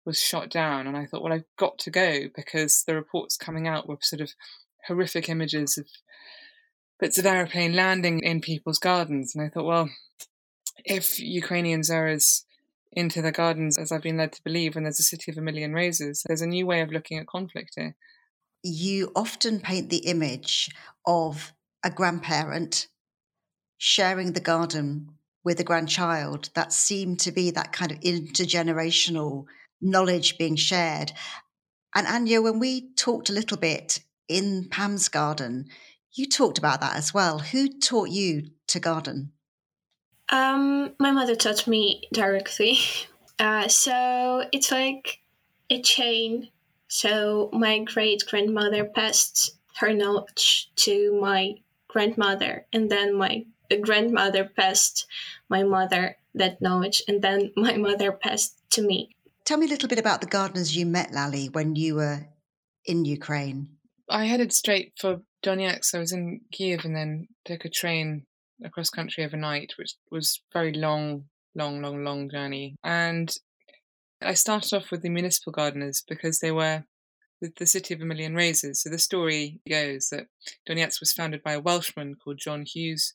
was 0.04 0.20
shot 0.20 0.48
down, 0.50 0.86
and 0.86 0.96
I 0.96 1.06
thought, 1.06 1.22
well, 1.22 1.32
I've 1.32 1.56
got 1.56 1.78
to 1.80 1.90
go 1.90 2.28
because 2.34 2.84
the 2.84 2.94
reports 2.94 3.36
coming 3.36 3.68
out 3.68 3.88
were 3.88 3.98
sort 4.00 4.22
of 4.22 4.32
horrific 4.86 5.28
images 5.28 5.76
of 5.78 5.86
bits 6.98 7.18
of 7.18 7.26
aeroplane 7.26 7.74
landing 7.74 8.20
in 8.20 8.40
people's 8.40 8.78
gardens. 8.78 9.34
And 9.34 9.44
I 9.44 9.48
thought, 9.48 9.66
well, 9.66 9.90
if 10.84 11.18
Ukrainians 11.20 11.90
are 11.90 12.08
as 12.08 12.44
into 12.92 13.22
their 13.22 13.30
gardens 13.32 13.78
as 13.78 13.92
I've 13.92 14.02
been 14.02 14.16
led 14.16 14.32
to 14.32 14.42
believe, 14.42 14.74
and 14.74 14.84
there's 14.84 15.00
a 15.00 15.04
city 15.04 15.30
of 15.30 15.38
a 15.38 15.42
million 15.42 15.72
roses, 15.72 16.24
there's 16.26 16.42
a 16.42 16.46
new 16.46 16.66
way 16.66 16.80
of 16.80 16.90
looking 16.90 17.18
at 17.18 17.26
conflict 17.26 17.74
here. 17.76 17.94
You 18.62 19.12
often 19.16 19.60
paint 19.60 19.90
the 19.90 19.98
image 19.98 20.70
of 21.06 21.52
a 21.82 21.90
grandparent 21.90 22.88
sharing 23.78 24.32
the 24.32 24.40
garden 24.40 25.08
with 25.42 25.58
a 25.58 25.64
grandchild 25.64 26.50
that 26.54 26.72
seemed 26.72 27.18
to 27.20 27.32
be 27.32 27.50
that 27.50 27.72
kind 27.72 27.90
of 27.90 28.00
intergenerational 28.00 29.46
knowledge 29.80 30.36
being 30.36 30.56
shared. 30.56 31.12
And 31.94 32.06
Anya, 32.06 32.42
when 32.42 32.58
we 32.58 32.92
talked 32.94 33.30
a 33.30 33.32
little 33.32 33.56
bit 33.56 34.00
in 34.28 34.68
Pam's 34.68 35.08
garden, 35.08 35.68
you 36.12 36.28
talked 36.28 36.58
about 36.58 36.80
that 36.82 36.96
as 36.96 37.14
well. 37.14 37.38
Who 37.38 37.68
taught 37.68 38.10
you 38.10 38.50
to 38.68 38.80
garden? 38.80 39.32
Um, 40.28 40.94
my 40.98 41.10
mother 41.10 41.34
taught 41.34 41.66
me 41.66 42.08
directly. 42.12 42.78
Uh, 43.40 43.66
so 43.68 44.44
it's 44.52 44.70
like 44.70 45.20
a 45.70 45.80
chain. 45.80 46.50
So 46.90 47.50
my 47.52 47.78
great 47.78 48.24
grandmother 48.28 48.84
passed 48.84 49.56
her 49.76 49.94
knowledge 49.94 50.70
to 50.76 51.18
my 51.20 51.54
grandmother, 51.86 52.66
and 52.72 52.90
then 52.90 53.14
my 53.14 53.46
grandmother 53.80 54.44
passed 54.44 55.06
my 55.48 55.62
mother 55.62 56.16
that 56.34 56.60
knowledge, 56.60 57.02
and 57.06 57.22
then 57.22 57.52
my 57.56 57.76
mother 57.76 58.10
passed 58.10 58.58
to 58.70 58.82
me. 58.82 59.14
Tell 59.44 59.56
me 59.56 59.66
a 59.66 59.70
little 59.70 59.88
bit 59.88 60.00
about 60.00 60.20
the 60.20 60.26
gardeners 60.26 60.76
you 60.76 60.84
met, 60.84 61.12
Lally, 61.12 61.48
when 61.48 61.76
you 61.76 61.94
were 61.94 62.26
in 62.84 63.04
Ukraine. 63.04 63.68
I 64.08 64.24
headed 64.24 64.52
straight 64.52 64.92
for 64.98 65.20
Donetsk. 65.44 65.94
I 65.94 65.98
was 65.98 66.12
in 66.12 66.40
Kiev 66.50 66.84
and 66.84 66.96
then 66.96 67.28
took 67.44 67.64
a 67.64 67.70
train 67.70 68.26
across 68.64 68.90
country 68.90 69.24
overnight, 69.24 69.74
which 69.78 69.94
was 70.10 70.40
very 70.52 70.72
long, 70.72 71.26
long, 71.54 71.80
long, 71.80 72.02
long 72.02 72.28
journey. 72.28 72.74
And 72.82 73.32
I 74.22 74.34
started 74.34 74.74
off 74.74 74.90
with 74.90 75.02
the 75.02 75.08
municipal 75.08 75.52
gardeners 75.52 76.04
because 76.06 76.40
they 76.40 76.52
were 76.52 76.84
the, 77.40 77.52
the 77.56 77.66
city 77.66 77.94
of 77.94 78.00
a 78.00 78.04
million 78.04 78.34
roses. 78.34 78.82
So 78.82 78.90
the 78.90 78.98
story 78.98 79.60
goes 79.68 80.10
that 80.10 80.26
Donetsk 80.68 81.00
was 81.00 81.12
founded 81.12 81.42
by 81.42 81.52
a 81.52 81.60
Welshman 81.60 82.16
called 82.16 82.38
John 82.38 82.64
Hughes, 82.66 83.14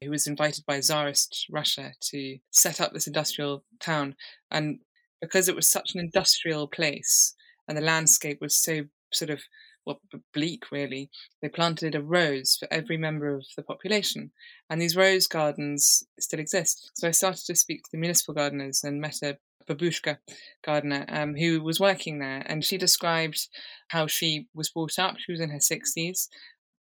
who 0.00 0.10
was 0.10 0.26
invited 0.26 0.64
by 0.66 0.80
Tsarist 0.80 1.46
Russia 1.50 1.92
to 2.00 2.38
set 2.50 2.80
up 2.80 2.92
this 2.92 3.06
industrial 3.06 3.64
town. 3.80 4.14
And 4.50 4.78
because 5.20 5.48
it 5.48 5.56
was 5.56 5.68
such 5.68 5.94
an 5.94 6.00
industrial 6.00 6.68
place 6.68 7.34
and 7.66 7.76
the 7.76 7.82
landscape 7.82 8.40
was 8.40 8.54
so 8.54 8.82
sort 9.12 9.30
of 9.30 9.40
well, 9.86 10.00
bleak 10.32 10.70
really, 10.70 11.10
they 11.42 11.48
planted 11.48 11.94
a 11.94 12.02
rose 12.02 12.56
for 12.56 12.68
every 12.70 12.96
member 12.96 13.34
of 13.34 13.44
the 13.56 13.62
population. 13.62 14.30
And 14.70 14.80
these 14.80 14.96
rose 14.96 15.26
gardens 15.26 16.04
still 16.18 16.40
exist. 16.40 16.90
So 16.94 17.08
I 17.08 17.12
started 17.12 17.44
to 17.46 17.54
speak 17.54 17.84
to 17.84 17.90
the 17.92 17.98
municipal 17.98 18.34
gardeners 18.34 18.82
and 18.84 19.00
met 19.00 19.22
a 19.22 19.38
babushka 19.68 20.18
gardener 20.64 21.04
um, 21.08 21.34
who 21.34 21.62
was 21.62 21.80
working 21.80 22.18
there. 22.18 22.42
And 22.46 22.64
she 22.64 22.78
described 22.78 23.48
how 23.88 24.06
she 24.06 24.48
was 24.54 24.70
brought 24.70 24.98
up. 24.98 25.16
She 25.18 25.32
was 25.32 25.40
in 25.40 25.50
her 25.50 25.58
60s 25.58 26.28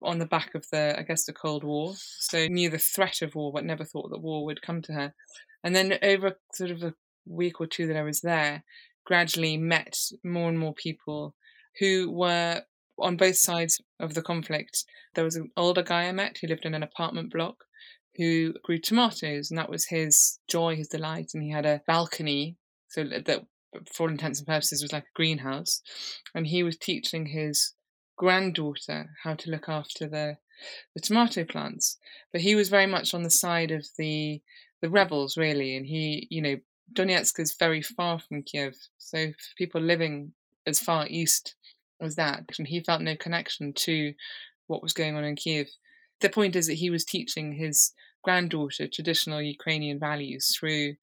on 0.01 0.19
the 0.19 0.25
back 0.25 0.53
of 0.55 0.65
the, 0.71 0.95
I 0.97 1.03
guess, 1.03 1.25
the 1.25 1.33
Cold 1.33 1.63
War. 1.63 1.93
So 1.97 2.47
knew 2.47 2.69
the 2.69 2.77
threat 2.77 3.21
of 3.21 3.35
war, 3.35 3.51
but 3.53 3.65
never 3.65 3.85
thought 3.85 4.09
that 4.09 4.21
war 4.21 4.45
would 4.45 4.61
come 4.61 4.81
to 4.83 4.93
her. 4.93 5.13
And 5.63 5.75
then 5.75 5.97
over 6.03 6.37
sort 6.53 6.71
of 6.71 6.83
a 6.83 6.93
week 7.25 7.61
or 7.61 7.67
two 7.67 7.87
that 7.87 7.97
I 7.97 8.03
was 8.03 8.21
there, 8.21 8.63
gradually 9.05 9.57
met 9.57 9.97
more 10.23 10.49
and 10.49 10.59
more 10.59 10.73
people 10.73 11.35
who 11.79 12.11
were 12.11 12.63
on 12.99 13.17
both 13.17 13.37
sides 13.37 13.81
of 13.99 14.13
the 14.13 14.21
conflict. 14.21 14.85
There 15.15 15.23
was 15.23 15.35
an 15.35 15.51
older 15.57 15.83
guy 15.83 16.03
I 16.03 16.11
met 16.11 16.37
who 16.37 16.47
lived 16.47 16.65
in 16.65 16.73
an 16.73 16.83
apartment 16.83 17.31
block 17.31 17.65
who 18.15 18.53
grew 18.63 18.77
tomatoes, 18.77 19.49
and 19.49 19.57
that 19.57 19.69
was 19.69 19.85
his 19.85 20.39
joy, 20.47 20.75
his 20.75 20.87
delight. 20.87 21.31
And 21.33 21.43
he 21.43 21.49
had 21.49 21.65
a 21.65 21.81
balcony, 21.87 22.57
so 22.87 23.03
that 23.03 23.45
for 23.91 24.03
all 24.03 24.09
intents 24.09 24.39
and 24.39 24.47
purposes 24.47 24.81
was 24.81 24.93
like 24.93 25.05
a 25.05 25.15
greenhouse. 25.15 25.81
And 26.35 26.47
he 26.47 26.63
was 26.63 26.77
teaching 26.77 27.27
his 27.27 27.73
granddaughter 28.15 29.09
how 29.23 29.33
to 29.33 29.49
look 29.49 29.67
after 29.67 30.07
the 30.07 30.37
the 30.95 31.01
tomato 31.01 31.43
plants. 31.43 31.97
But 32.31 32.41
he 32.41 32.55
was 32.55 32.69
very 32.69 32.85
much 32.85 33.13
on 33.13 33.23
the 33.23 33.31
side 33.31 33.71
of 33.71 33.87
the 33.97 34.41
the 34.81 34.89
rebels, 34.89 35.37
really. 35.37 35.75
And 35.75 35.85
he, 35.85 36.27
you 36.29 36.41
know, 36.41 36.57
Donetsk 36.93 37.39
is 37.39 37.55
very 37.57 37.81
far 37.81 38.19
from 38.19 38.43
Kiev, 38.43 38.75
so 38.97 39.27
for 39.31 39.55
people 39.57 39.81
living 39.81 40.33
as 40.65 40.79
far 40.79 41.07
east 41.07 41.55
as 42.03 42.15
that, 42.15 42.45
and 42.57 42.67
he 42.67 42.81
felt 42.81 43.01
no 43.01 43.15
connection 43.15 43.73
to 43.73 44.13
what 44.67 44.83
was 44.83 44.93
going 44.93 45.15
on 45.15 45.23
in 45.23 45.35
Kiev. 45.35 45.69
The 46.21 46.29
point 46.29 46.55
is 46.55 46.67
that 46.67 46.75
he 46.75 46.89
was 46.89 47.03
teaching 47.03 47.53
his 47.53 47.93
granddaughter 48.23 48.87
traditional 48.87 49.41
Ukrainian 49.41 49.99
values 49.99 50.55
through 50.57 50.95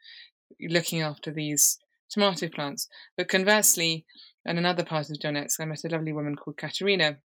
looking 0.61 1.03
after 1.03 1.31
these 1.31 1.79
tomato 2.11 2.49
plants. 2.49 2.89
But 3.17 3.29
conversely, 3.29 4.05
in 4.45 4.59
another 4.59 4.85
part 4.85 5.11
of 5.11 5.19
Donetsk, 5.19 5.61
I 5.61 5.65
met 5.67 5.85
a 5.85 5.89
lovely 5.89 6.13
woman 6.13 6.37
called 6.37 6.57
Katerina, 6.57 7.19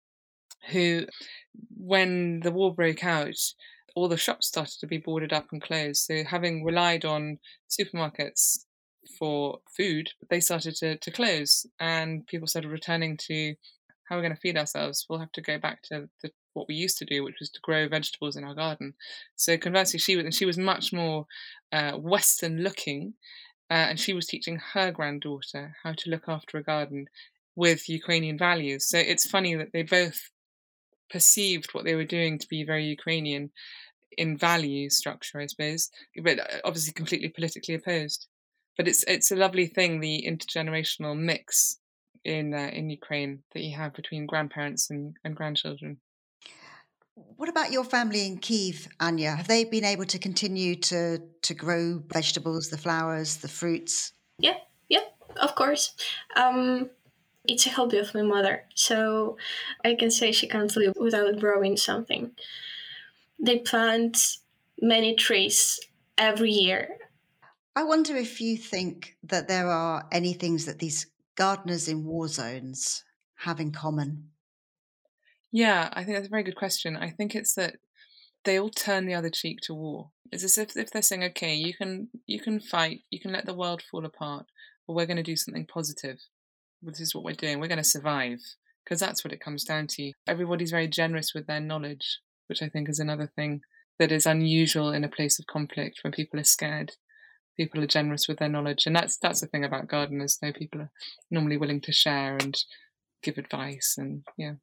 who, 0.70 1.06
when 1.76 2.40
the 2.40 2.50
war 2.50 2.74
broke 2.74 3.04
out, 3.04 3.38
all 3.94 4.08
the 4.08 4.16
shops 4.16 4.48
started 4.48 4.78
to 4.80 4.86
be 4.86 4.98
boarded 4.98 5.32
up 5.32 5.46
and 5.52 5.62
closed. 5.62 6.04
So, 6.04 6.24
having 6.24 6.64
relied 6.64 7.04
on 7.04 7.38
supermarkets 7.70 8.64
for 9.18 9.58
food, 9.76 10.10
they 10.30 10.40
started 10.40 10.74
to, 10.76 10.96
to 10.96 11.10
close, 11.10 11.66
and 11.80 12.26
people 12.26 12.46
started 12.46 12.70
returning 12.70 13.16
to 13.28 13.54
how 14.04 14.16
we're 14.16 14.22
going 14.22 14.34
to 14.34 14.40
feed 14.40 14.58
ourselves. 14.58 15.06
We'll 15.08 15.20
have 15.20 15.32
to 15.32 15.40
go 15.40 15.58
back 15.58 15.82
to 15.84 16.08
the, 16.22 16.30
what 16.52 16.68
we 16.68 16.74
used 16.74 16.98
to 16.98 17.04
do, 17.04 17.24
which 17.24 17.36
was 17.40 17.50
to 17.50 17.60
grow 17.62 17.88
vegetables 17.88 18.36
in 18.36 18.44
our 18.44 18.54
garden. 18.54 18.94
So, 19.36 19.56
conversely, 19.56 19.98
she 19.98 20.16
was 20.16 20.24
and 20.24 20.34
she 20.34 20.46
was 20.46 20.58
much 20.58 20.92
more 20.92 21.26
uh, 21.72 21.92
Western 21.92 22.62
looking, 22.62 23.14
uh, 23.70 23.86
and 23.88 24.00
she 24.00 24.12
was 24.12 24.26
teaching 24.26 24.60
her 24.72 24.90
granddaughter 24.90 25.74
how 25.82 25.92
to 25.92 26.10
look 26.10 26.28
after 26.28 26.58
a 26.58 26.62
garden 26.62 27.06
with 27.56 27.88
Ukrainian 27.88 28.38
values. 28.38 28.86
So 28.86 28.98
it's 28.98 29.28
funny 29.28 29.54
that 29.54 29.72
they 29.72 29.82
both 29.82 30.30
perceived 31.10 31.72
what 31.72 31.84
they 31.84 31.94
were 31.94 32.04
doing 32.04 32.38
to 32.38 32.48
be 32.48 32.64
very 32.64 32.84
Ukrainian 32.84 33.50
in 34.16 34.36
value 34.36 34.90
structure, 34.90 35.40
I 35.40 35.46
suppose, 35.46 35.90
but 36.22 36.38
uh, 36.38 36.60
obviously 36.64 36.92
completely 36.92 37.28
politically 37.28 37.74
opposed. 37.74 38.26
But 38.76 38.88
it's 38.88 39.04
it's 39.04 39.30
a 39.30 39.36
lovely 39.36 39.66
thing 39.66 40.00
the 40.00 40.24
intergenerational 40.28 41.16
mix 41.16 41.78
in 42.24 42.54
uh, 42.54 42.70
in 42.72 42.90
Ukraine 42.90 43.42
that 43.52 43.62
you 43.62 43.76
have 43.76 43.94
between 43.94 44.26
grandparents 44.26 44.90
and, 44.90 45.16
and 45.24 45.36
grandchildren. 45.36 45.98
What 47.36 47.48
about 47.48 47.70
your 47.70 47.84
family 47.84 48.26
in 48.26 48.38
Kiev, 48.38 48.88
Anya? 48.98 49.36
Have 49.36 49.46
they 49.46 49.64
been 49.64 49.84
able 49.84 50.06
to 50.06 50.18
continue 50.18 50.74
to 50.76 51.20
to 51.42 51.54
grow 51.54 52.02
vegetables, 52.12 52.70
the 52.70 52.78
flowers, 52.78 53.36
the 53.36 53.48
fruits? 53.48 54.12
Yeah, 54.38 54.56
yeah, 54.88 55.04
of 55.40 55.54
course. 55.54 55.94
Um, 56.34 56.90
it's 57.46 57.66
a 57.66 57.70
hobby 57.70 57.98
of 57.98 58.14
my 58.14 58.22
mother, 58.22 58.64
so 58.74 59.36
I 59.84 59.94
can 59.94 60.10
say 60.10 60.32
she 60.32 60.48
can't 60.48 60.74
live 60.76 60.94
without 60.98 61.38
growing 61.38 61.76
something. 61.76 62.32
They 63.38 63.58
plant 63.58 64.16
many 64.80 65.14
trees 65.14 65.78
every 66.18 66.50
year. 66.50 66.96
I 67.76 67.82
wonder 67.82 68.16
if 68.16 68.40
you 68.40 68.56
think 68.56 69.16
that 69.24 69.48
there 69.48 69.68
are 69.68 70.06
any 70.12 70.32
things 70.32 70.64
that 70.66 70.78
these 70.78 71.06
gardeners 71.36 71.88
in 71.88 72.04
war 72.04 72.28
zones 72.28 73.04
have 73.36 73.58
in 73.58 73.72
common. 73.72 74.30
Yeah, 75.50 75.88
I 75.92 76.04
think 76.04 76.16
that's 76.16 76.28
a 76.28 76.30
very 76.30 76.44
good 76.44 76.56
question. 76.56 76.96
I 76.96 77.10
think 77.10 77.34
it's 77.34 77.54
that 77.54 77.76
they 78.44 78.58
all 78.58 78.70
turn 78.70 79.06
the 79.06 79.14
other 79.14 79.30
cheek 79.30 79.58
to 79.62 79.74
war. 79.74 80.10
It's 80.30 80.44
as 80.44 80.58
if, 80.58 80.76
if 80.76 80.90
they're 80.90 81.02
saying, 81.02 81.24
okay, 81.24 81.54
you 81.54 81.74
can 81.74 82.08
you 82.26 82.40
can 82.40 82.60
fight, 82.60 83.00
you 83.10 83.20
can 83.20 83.32
let 83.32 83.46
the 83.46 83.54
world 83.54 83.82
fall 83.82 84.04
apart, 84.04 84.46
but 84.86 84.94
we're 84.94 85.06
going 85.06 85.16
to 85.16 85.22
do 85.22 85.36
something 85.36 85.66
positive. 85.66 86.18
This 86.82 87.00
is 87.00 87.14
what 87.14 87.24
we're 87.24 87.32
doing. 87.34 87.58
We're 87.58 87.68
going 87.68 87.78
to 87.78 87.84
survive 87.84 88.40
because 88.84 89.00
that's 89.00 89.24
what 89.24 89.32
it 89.32 89.40
comes 89.40 89.64
down 89.64 89.86
to. 89.88 90.12
Everybody's 90.26 90.70
very 90.70 90.88
generous 90.88 91.32
with 91.34 91.46
their 91.46 91.60
knowledge, 91.60 92.20
which 92.46 92.62
I 92.62 92.68
think 92.68 92.88
is 92.88 92.98
another 92.98 93.30
thing 93.34 93.62
that 93.98 94.12
is 94.12 94.26
unusual 94.26 94.92
in 94.92 95.04
a 95.04 95.08
place 95.08 95.38
of 95.38 95.46
conflict 95.46 96.00
when 96.02 96.12
people 96.12 96.38
are 96.38 96.44
scared. 96.44 96.92
People 97.56 97.82
are 97.82 97.86
generous 97.86 98.26
with 98.28 98.38
their 98.38 98.48
knowledge, 98.48 98.86
and 98.86 98.96
that's 98.96 99.16
that's 99.18 99.40
the 99.40 99.46
thing 99.46 99.64
about 99.64 99.88
gardeners. 99.88 100.38
Though 100.40 100.52
people 100.52 100.80
are 100.80 100.90
normally 101.30 101.56
willing 101.56 101.80
to 101.82 101.92
share 101.92 102.36
and 102.36 102.56
give 103.22 103.38
advice, 103.38 103.94
and 103.98 104.22
yeah. 104.36 104.54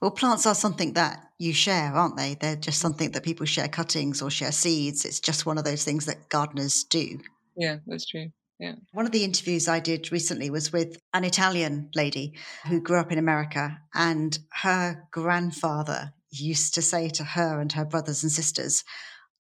Well, 0.00 0.10
plants 0.10 0.46
are 0.46 0.54
something 0.54 0.92
that 0.94 1.18
you 1.38 1.52
share, 1.52 1.92
aren't 1.94 2.16
they? 2.16 2.36
They're 2.40 2.56
just 2.56 2.80
something 2.80 3.10
that 3.12 3.24
people 3.24 3.46
share 3.46 3.68
cuttings 3.68 4.22
or 4.22 4.30
share 4.30 4.52
seeds. 4.52 5.04
It's 5.04 5.20
just 5.20 5.46
one 5.46 5.58
of 5.58 5.64
those 5.64 5.82
things 5.82 6.06
that 6.06 6.28
gardeners 6.28 6.84
do. 6.84 7.18
Yeah, 7.56 7.78
that's 7.86 8.06
true. 8.06 8.30
Yeah. 8.60 8.74
One 8.92 9.06
of 9.06 9.12
the 9.12 9.24
interviews 9.24 9.68
I 9.68 9.80
did 9.80 10.10
recently 10.10 10.50
was 10.50 10.72
with 10.72 10.98
an 11.14 11.24
Italian 11.24 11.90
lady 11.94 12.34
who 12.66 12.80
grew 12.80 12.98
up 12.98 13.12
in 13.12 13.18
America, 13.18 13.78
and 13.94 14.38
her 14.62 15.04
grandfather 15.10 16.12
used 16.30 16.74
to 16.74 16.82
say 16.82 17.08
to 17.08 17.24
her 17.24 17.60
and 17.60 17.72
her 17.72 17.84
brothers 17.84 18.22
and 18.22 18.32
sisters, 18.32 18.84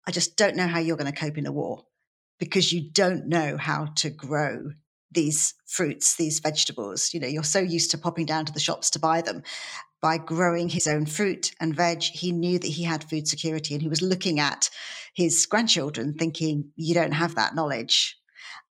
I 0.07 0.11
just 0.11 0.37
don't 0.37 0.55
know 0.55 0.67
how 0.67 0.79
you're 0.79 0.97
going 0.97 1.11
to 1.11 1.19
cope 1.19 1.37
in 1.37 1.47
a 1.47 1.51
war 1.51 1.83
because 2.39 2.73
you 2.73 2.89
don't 2.91 3.27
know 3.27 3.57
how 3.57 3.87
to 3.97 4.09
grow 4.09 4.71
these 5.11 5.53
fruits, 5.65 6.15
these 6.15 6.39
vegetables. 6.39 7.13
You 7.13 7.19
know, 7.19 7.27
you're 7.27 7.43
so 7.43 7.59
used 7.59 7.91
to 7.91 7.97
popping 7.97 8.25
down 8.25 8.45
to 8.45 8.53
the 8.53 8.59
shops 8.59 8.89
to 8.91 8.99
buy 8.99 9.21
them 9.21 9.43
by 10.05 10.19
growing 10.19 10.69
his 10.69 10.85
own 10.85 11.03
fruit 11.03 11.51
and 11.59 11.75
veg, 11.75 12.03
he 12.03 12.31
knew 12.31 12.59
that 12.59 12.67
he 12.67 12.83
had 12.83 13.03
food 13.03 13.27
security 13.27 13.73
and 13.73 13.81
he 13.81 13.89
was 13.89 14.03
looking 14.03 14.39
at 14.39 14.69
his 15.15 15.47
grandchildren 15.47 16.13
thinking, 16.13 16.71
you 16.75 16.93
don't 16.93 17.13
have 17.13 17.33
that 17.33 17.55
knowledge. 17.55 18.15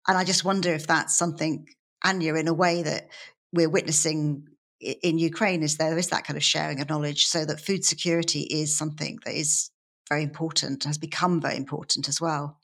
And 0.06 0.18
I 0.18 0.24
just 0.24 0.44
wonder 0.44 0.74
if 0.74 0.86
that's 0.86 1.16
something, 1.16 1.66
Anya, 2.04 2.34
in 2.34 2.48
a 2.48 2.52
way 2.52 2.82
that 2.82 3.08
we're 3.50 3.70
witnessing 3.70 4.46
in 4.80 5.18
Ukraine, 5.18 5.62
is 5.62 5.78
there 5.78 5.96
is 5.96 6.08
that 6.08 6.24
kind 6.24 6.36
of 6.36 6.44
sharing 6.44 6.82
of 6.82 6.90
knowledge 6.90 7.24
so 7.24 7.46
that 7.46 7.60
food 7.60 7.82
security 7.82 8.40
is 8.40 8.76
something 8.76 9.18
that 9.24 9.34
is 9.34 9.70
very 10.10 10.24
important, 10.24 10.84
has 10.84 10.98
become 10.98 11.40
very 11.40 11.56
important 11.56 12.10
as 12.10 12.20
well. 12.20 12.58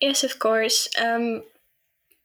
Yes, 0.00 0.24
of 0.24 0.38
course. 0.38 0.88
Um, 1.00 1.42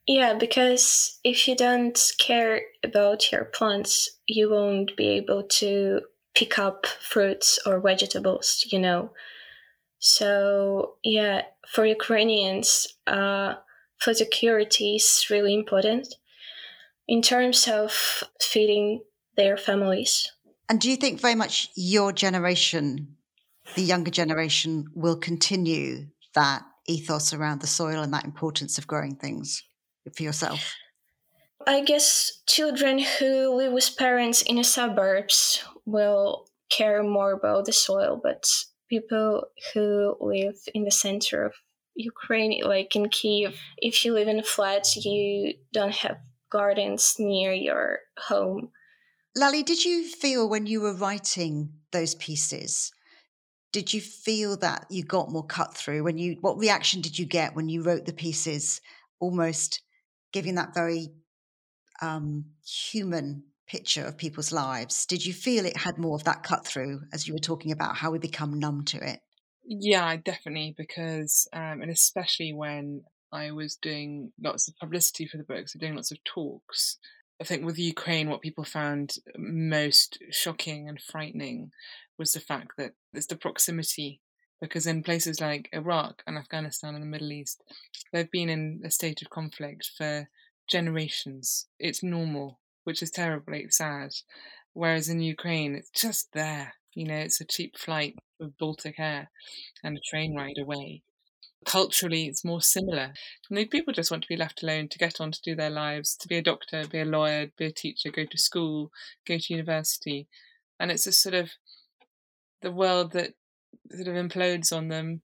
Yeah, 0.07 0.35
because 0.35 1.19
if 1.23 1.47
you 1.47 1.55
don't 1.55 1.99
care 2.19 2.61
about 2.83 3.31
your 3.31 3.45
plants, 3.45 4.19
you 4.27 4.51
won't 4.51 4.95
be 4.95 5.07
able 5.17 5.43
to 5.59 6.01
pick 6.35 6.59
up 6.59 6.85
fruits 6.85 7.57
or 7.65 7.79
vegetables, 7.79 8.63
you 8.71 8.77
know. 8.79 9.11
So, 9.97 10.97
yeah, 11.03 11.41
for 11.67 11.85
Ukrainians, 11.87 12.87
uh, 13.07 13.55
food 13.99 14.17
security 14.17 14.97
is 14.97 15.25
really 15.31 15.55
important 15.55 16.13
in 17.07 17.21
terms 17.23 17.67
of 17.67 17.91
feeding 18.39 19.01
their 19.37 19.57
families. 19.57 20.31
And 20.69 20.79
do 20.79 20.87
you 20.89 20.97
think 20.97 21.19
very 21.19 21.35
much 21.35 21.69
your 21.75 22.13
generation, 22.13 23.17
the 23.75 23.81
younger 23.81 24.11
generation, 24.11 24.85
will 24.93 25.17
continue 25.17 26.07
that 26.35 26.61
ethos 26.87 27.33
around 27.33 27.61
the 27.61 27.67
soil 27.67 28.01
and 28.01 28.13
that 28.13 28.25
importance 28.25 28.77
of 28.77 28.87
growing 28.87 29.15
things 29.15 29.63
for 30.13 30.23
yourself? 30.23 30.73
I 31.67 31.81
guess 31.81 32.41
children 32.47 32.99
who 32.99 33.55
live 33.55 33.73
with 33.73 33.97
parents 33.97 34.41
in 34.43 34.57
the 34.57 34.63
suburbs 34.63 35.63
will 35.85 36.47
care 36.69 37.01
more 37.03 37.31
about 37.31 37.65
the 37.65 37.73
soil, 37.73 38.19
but 38.21 38.47
people 38.89 39.45
who 39.73 40.15
live 40.19 40.57
in 40.73 40.83
the 40.83 40.91
center 40.91 41.45
of 41.45 41.53
Ukraine, 41.95 42.61
like 42.63 42.95
in 42.95 43.09
Kiev, 43.09 43.57
if 43.77 44.05
you 44.05 44.13
live 44.13 44.27
in 44.27 44.39
a 44.39 44.43
flat, 44.43 44.95
you 44.95 45.53
don't 45.73 45.95
have 45.95 46.17
gardens 46.51 47.15
near 47.17 47.53
your 47.53 47.99
home. 48.17 48.69
Lally, 49.35 49.63
did 49.63 49.83
you 49.83 50.07
feel 50.07 50.47
when 50.47 50.65
you 50.65 50.81
were 50.81 50.93
writing 50.93 51.73
those 51.91 52.15
pieces, 52.15 52.91
did 53.75 53.93
you 53.93 53.99
feel 53.99 54.55
that 54.55 54.85
you 54.89 55.03
got 55.03 55.29
more 55.29 55.45
cut 55.45 55.75
through 55.75 56.01
when 56.01 56.17
you 56.17 56.37
what 56.39 56.57
reaction 56.57 57.01
did 57.01 57.19
you 57.19 57.25
get 57.25 57.57
when 57.57 57.67
you 57.67 57.83
wrote 57.83 58.05
the 58.05 58.13
pieces 58.13 58.79
almost 59.19 59.81
giving 60.31 60.55
that 60.55 60.73
very 60.73 61.09
um, 62.01 62.45
human 62.65 63.43
picture 63.67 64.05
of 64.05 64.17
people's 64.17 64.53
lives? 64.53 65.05
Did 65.05 65.25
you 65.25 65.33
feel 65.33 65.65
it 65.65 65.75
had 65.75 65.97
more 65.97 66.15
of 66.15 66.23
that 66.23 66.41
cut 66.41 66.65
through 66.65 67.01
as 67.11 67.27
you 67.27 67.33
were 67.33 67.39
talking 67.39 67.73
about 67.73 67.97
how 67.97 68.11
we 68.11 68.17
become 68.17 68.61
numb 68.61 68.85
to 68.85 68.97
it? 69.05 69.19
Yeah 69.65 70.15
definitely 70.15 70.73
because 70.77 71.45
um, 71.51 71.81
and 71.81 71.91
especially 71.91 72.53
when 72.53 73.01
i 73.33 73.51
was 73.51 73.75
doing 73.75 74.31
lots 74.41 74.69
of 74.69 74.77
publicity 74.77 75.27
for 75.27 75.35
the 75.35 75.43
books 75.43 75.73
so 75.73 75.79
doing 75.79 75.95
lots 75.95 76.11
of 76.11 76.23
talks 76.23 76.97
I 77.41 77.43
think 77.43 77.65
with 77.65 77.77
Ukraine, 77.77 78.29
what 78.29 78.41
people 78.41 78.63
found 78.63 79.15
most 79.37 80.19
shocking 80.31 80.87
and 80.87 81.01
frightening 81.01 81.71
was 82.17 82.31
the 82.31 82.39
fact 82.39 82.71
that 82.77 82.93
it's 83.13 83.27
the 83.27 83.35
proximity. 83.35 84.21
Because 84.61 84.87
in 84.87 85.03
places 85.03 85.41
like 85.41 85.69
Iraq 85.73 86.23
and 86.25 86.37
Afghanistan 86.37 86.95
and 86.95 87.03
the 87.03 87.07
Middle 87.07 87.33
East, 87.33 87.61
they've 88.13 88.31
been 88.31 88.47
in 88.47 88.81
a 88.85 88.89
state 88.89 89.21
of 89.21 89.29
conflict 89.29 89.91
for 89.97 90.29
generations. 90.69 91.67
It's 91.77 92.01
normal, 92.01 92.59
which 92.85 93.03
is 93.03 93.11
terribly 93.11 93.65
sad. 93.69 94.11
Whereas 94.73 95.09
in 95.09 95.19
Ukraine, 95.19 95.75
it's 95.75 95.91
just 95.91 96.29
there. 96.33 96.73
You 96.93 97.05
know, 97.05 97.17
it's 97.17 97.41
a 97.41 97.45
cheap 97.45 97.77
flight 97.77 98.15
with 98.39 98.57
Baltic 98.57 98.95
Air 98.97 99.29
and 99.83 99.97
a 99.97 100.01
train 100.09 100.35
ride 100.35 100.57
away 100.57 101.03
culturally 101.65 102.27
it's 102.27 102.45
more 102.45 102.61
similar. 102.61 103.13
And 103.49 103.69
people 103.69 103.93
just 103.93 104.11
want 104.11 104.23
to 104.23 104.29
be 104.29 104.37
left 104.37 104.63
alone 104.63 104.87
to 104.89 104.97
get 104.97 105.19
on 105.19 105.31
to 105.31 105.41
do 105.41 105.55
their 105.55 105.69
lives, 105.69 106.15
to 106.17 106.27
be 106.27 106.37
a 106.37 106.41
doctor, 106.41 106.87
be 106.87 106.99
a 106.99 107.05
lawyer, 107.05 107.51
be 107.57 107.65
a 107.65 107.71
teacher, 107.71 108.11
go 108.11 108.25
to 108.25 108.37
school, 108.37 108.91
go 109.27 109.37
to 109.37 109.53
university. 109.53 110.27
And 110.79 110.91
it's 110.91 111.07
a 111.07 111.11
sort 111.11 111.35
of 111.35 111.51
the 112.61 112.71
world 112.71 113.11
that 113.13 113.33
sort 113.91 114.07
of 114.07 114.15
implodes 114.15 114.75
on 114.75 114.87
them 114.87 115.21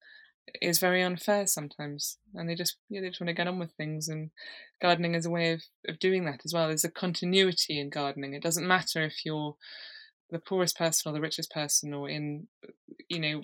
is 0.62 0.80
very 0.80 1.02
unfair 1.02 1.48
sometimes. 1.48 2.18
And 2.34 2.50
they 2.50 2.56
just 2.56 2.78
yeah, 2.90 3.02
they 3.02 3.10
just 3.10 3.22
want 3.22 3.30
to 3.30 3.34
get 3.34 3.48
on 3.48 3.60
with 3.60 3.72
things 3.72 4.10
and 4.10 4.32
gardening 4.82 5.16
is 5.16 5.26
a 5.26 5.30
way 5.30 5.54
of, 5.54 5.64
of 5.88 6.00
doing 6.00 6.26
that 6.26 6.42
as 6.46 6.54
well. 6.54 6.68
There's 6.68 6.84
a 6.84 6.92
continuity 6.92 7.80
in 7.80 7.90
gardening. 7.90 8.34
It 8.34 8.44
doesn't 8.44 8.68
matter 8.68 9.02
if 9.04 9.26
you're 9.26 9.56
the 10.32 10.40
poorest 10.40 10.78
person 10.78 11.10
or 11.10 11.14
the 11.14 11.22
richest 11.22 11.52
person 11.52 11.94
or 11.94 12.10
in 12.10 12.48
you 13.10 13.20
know 13.20 13.44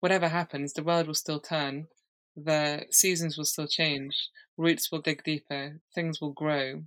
whatever 0.00 0.28
happens 0.28 0.74
the 0.74 0.82
world 0.82 1.06
will 1.06 1.14
still 1.14 1.40
turn 1.40 1.86
the 2.44 2.86
seasons 2.90 3.36
will 3.36 3.44
still 3.44 3.66
change, 3.66 4.14
roots 4.56 4.90
will 4.90 5.00
dig 5.00 5.22
deeper, 5.24 5.80
things 5.94 6.20
will 6.20 6.32
grow. 6.32 6.82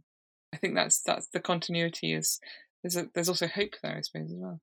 I 0.54 0.58
think 0.58 0.76
that's 0.76 1.02
that's 1.02 1.28
the 1.28 1.40
continuity 1.40 2.14
is 2.14 2.40
there's 2.84 2.98
a, 2.98 3.08
there's 3.14 3.30
also 3.30 3.48
hope 3.48 3.76
there, 3.82 3.98
I 3.98 4.02
suppose, 4.02 4.32
as 4.32 4.38
well. 4.38 4.60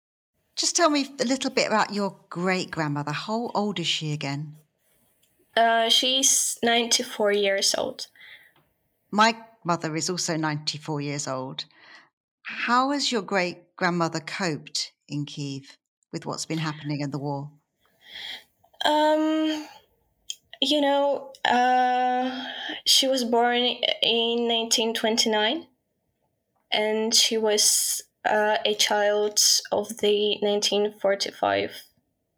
Just 0.57 0.77
tell 0.77 0.91
me 0.91 1.07
a 1.21 1.25
little 1.25 1.51
bit 1.51 1.69
about 1.69 1.95
your 1.95 2.17
great 2.31 2.71
grandmother. 2.71 3.13
How 3.13 3.51
old 3.55 3.79
is 3.79 3.87
she 3.87 4.13
again? 4.13 4.57
Uh, 5.57 5.89
she's 5.89 6.59
94 6.63 7.33
years 7.33 7.75
old. 7.79 8.09
My 9.11 9.37
mother 9.65 9.95
is 9.97 10.11
also 10.11 10.37
94 10.37 11.01
years 11.01 11.29
old. 11.29 11.65
How 12.43 12.91
has 12.91 13.13
your 13.13 13.23
great 13.23 13.77
grandmother 13.77 14.21
coped 14.21 14.93
in 15.09 15.25
Kiev 15.27 15.77
with 16.13 16.27
what's 16.27 16.47
been 16.47 16.59
happening 16.59 17.01
in 17.01 17.11
the 17.11 17.19
war? 17.19 17.51
Um, 18.85 19.67
you 20.61 20.81
know, 20.81 21.33
uh, 21.45 22.45
she 22.87 23.07
was 23.07 23.25
born 23.25 23.63
in 24.03 24.49
1929 24.49 25.67
and 26.73 27.15
she 27.15 27.39
was 27.39 28.03
uh, 28.25 28.59
a 28.65 28.75
child 28.75 29.41
of 29.73 29.99
the 29.99 30.37
1945 30.41 31.71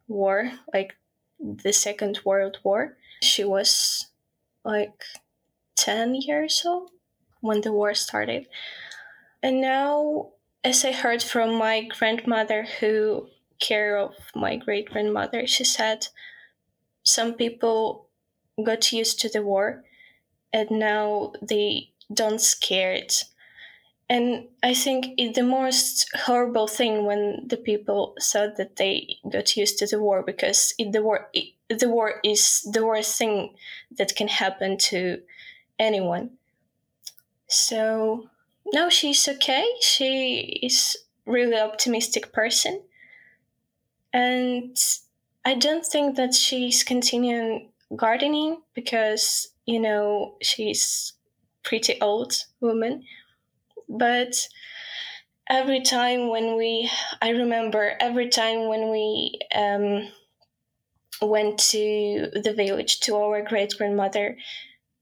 war, 0.07 0.51
like 0.73 0.93
the 1.39 1.73
Second 1.73 2.19
World 2.23 2.59
War. 2.63 2.97
She 3.21 3.43
was 3.43 4.07
like 4.63 5.03
10 5.75 6.15
years 6.15 6.63
old 6.65 6.91
when 7.41 7.61
the 7.61 7.71
war 7.71 7.93
started. 7.93 8.47
And 9.41 9.59
now, 9.59 10.29
as 10.63 10.85
I 10.85 10.91
heard 10.91 11.23
from 11.23 11.55
my 11.55 11.87
grandmother 11.97 12.67
who 12.79 13.27
care 13.59 13.97
of 13.97 14.13
my 14.35 14.57
great 14.57 14.89
grandmother, 14.89 15.47
she 15.47 15.63
said 15.63 16.07
some 17.03 17.33
people 17.33 18.07
got 18.63 18.91
used 18.91 19.19
to 19.19 19.29
the 19.29 19.41
war 19.41 19.83
and 20.53 20.69
now 20.71 21.33
they 21.41 21.91
don't 22.13 22.41
scare 22.41 22.93
it. 22.93 23.23
And 24.09 24.49
i 24.61 24.73
think 24.73 25.13
it's 25.17 25.37
the 25.37 25.43
most 25.43 26.09
horrible 26.25 26.67
thing 26.67 27.05
when 27.05 27.47
the 27.47 27.55
people 27.55 28.13
said 28.19 28.57
that 28.57 28.75
they 28.75 29.15
got 29.31 29.55
used 29.55 29.77
to 29.77 29.87
the 29.87 30.01
war 30.01 30.21
because 30.21 30.73
it, 30.77 30.91
the 30.91 31.01
war 31.01 31.29
it, 31.33 31.53
the 31.69 31.87
war 31.87 32.15
is 32.21 32.67
the 32.73 32.85
worst 32.85 33.17
thing 33.17 33.55
that 33.97 34.15
can 34.15 34.27
happen 34.27 34.77
to 34.89 35.21
anyone. 35.79 36.31
So 37.47 38.29
no 38.73 38.89
she's 38.89 39.27
okay. 39.29 39.65
She 39.79 40.59
is 40.61 40.97
really 41.25 41.57
optimistic 41.57 42.33
person. 42.33 42.81
And 44.11 44.77
i 45.45 45.55
don't 45.55 45.85
think 45.85 46.17
that 46.17 46.35
she's 46.35 46.83
continuing 46.83 47.70
gardening 47.95 48.61
because 48.73 49.49
you 49.65 49.79
know 49.79 50.35
she's 50.41 51.13
pretty 51.63 51.99
old 52.01 52.33
woman. 52.59 53.03
But 53.89 54.47
every 55.51 55.81
time 55.81 56.29
when 56.29 56.55
we 56.55 56.89
i 57.21 57.29
remember 57.29 57.93
every 57.99 58.29
time 58.29 58.67
when 58.67 58.89
we 58.89 59.37
um, 59.53 60.07
went 61.21 61.59
to 61.59 62.29
the 62.43 62.53
village 62.55 62.99
to 63.01 63.15
our 63.15 63.41
great 63.41 63.73
grandmother 63.77 64.37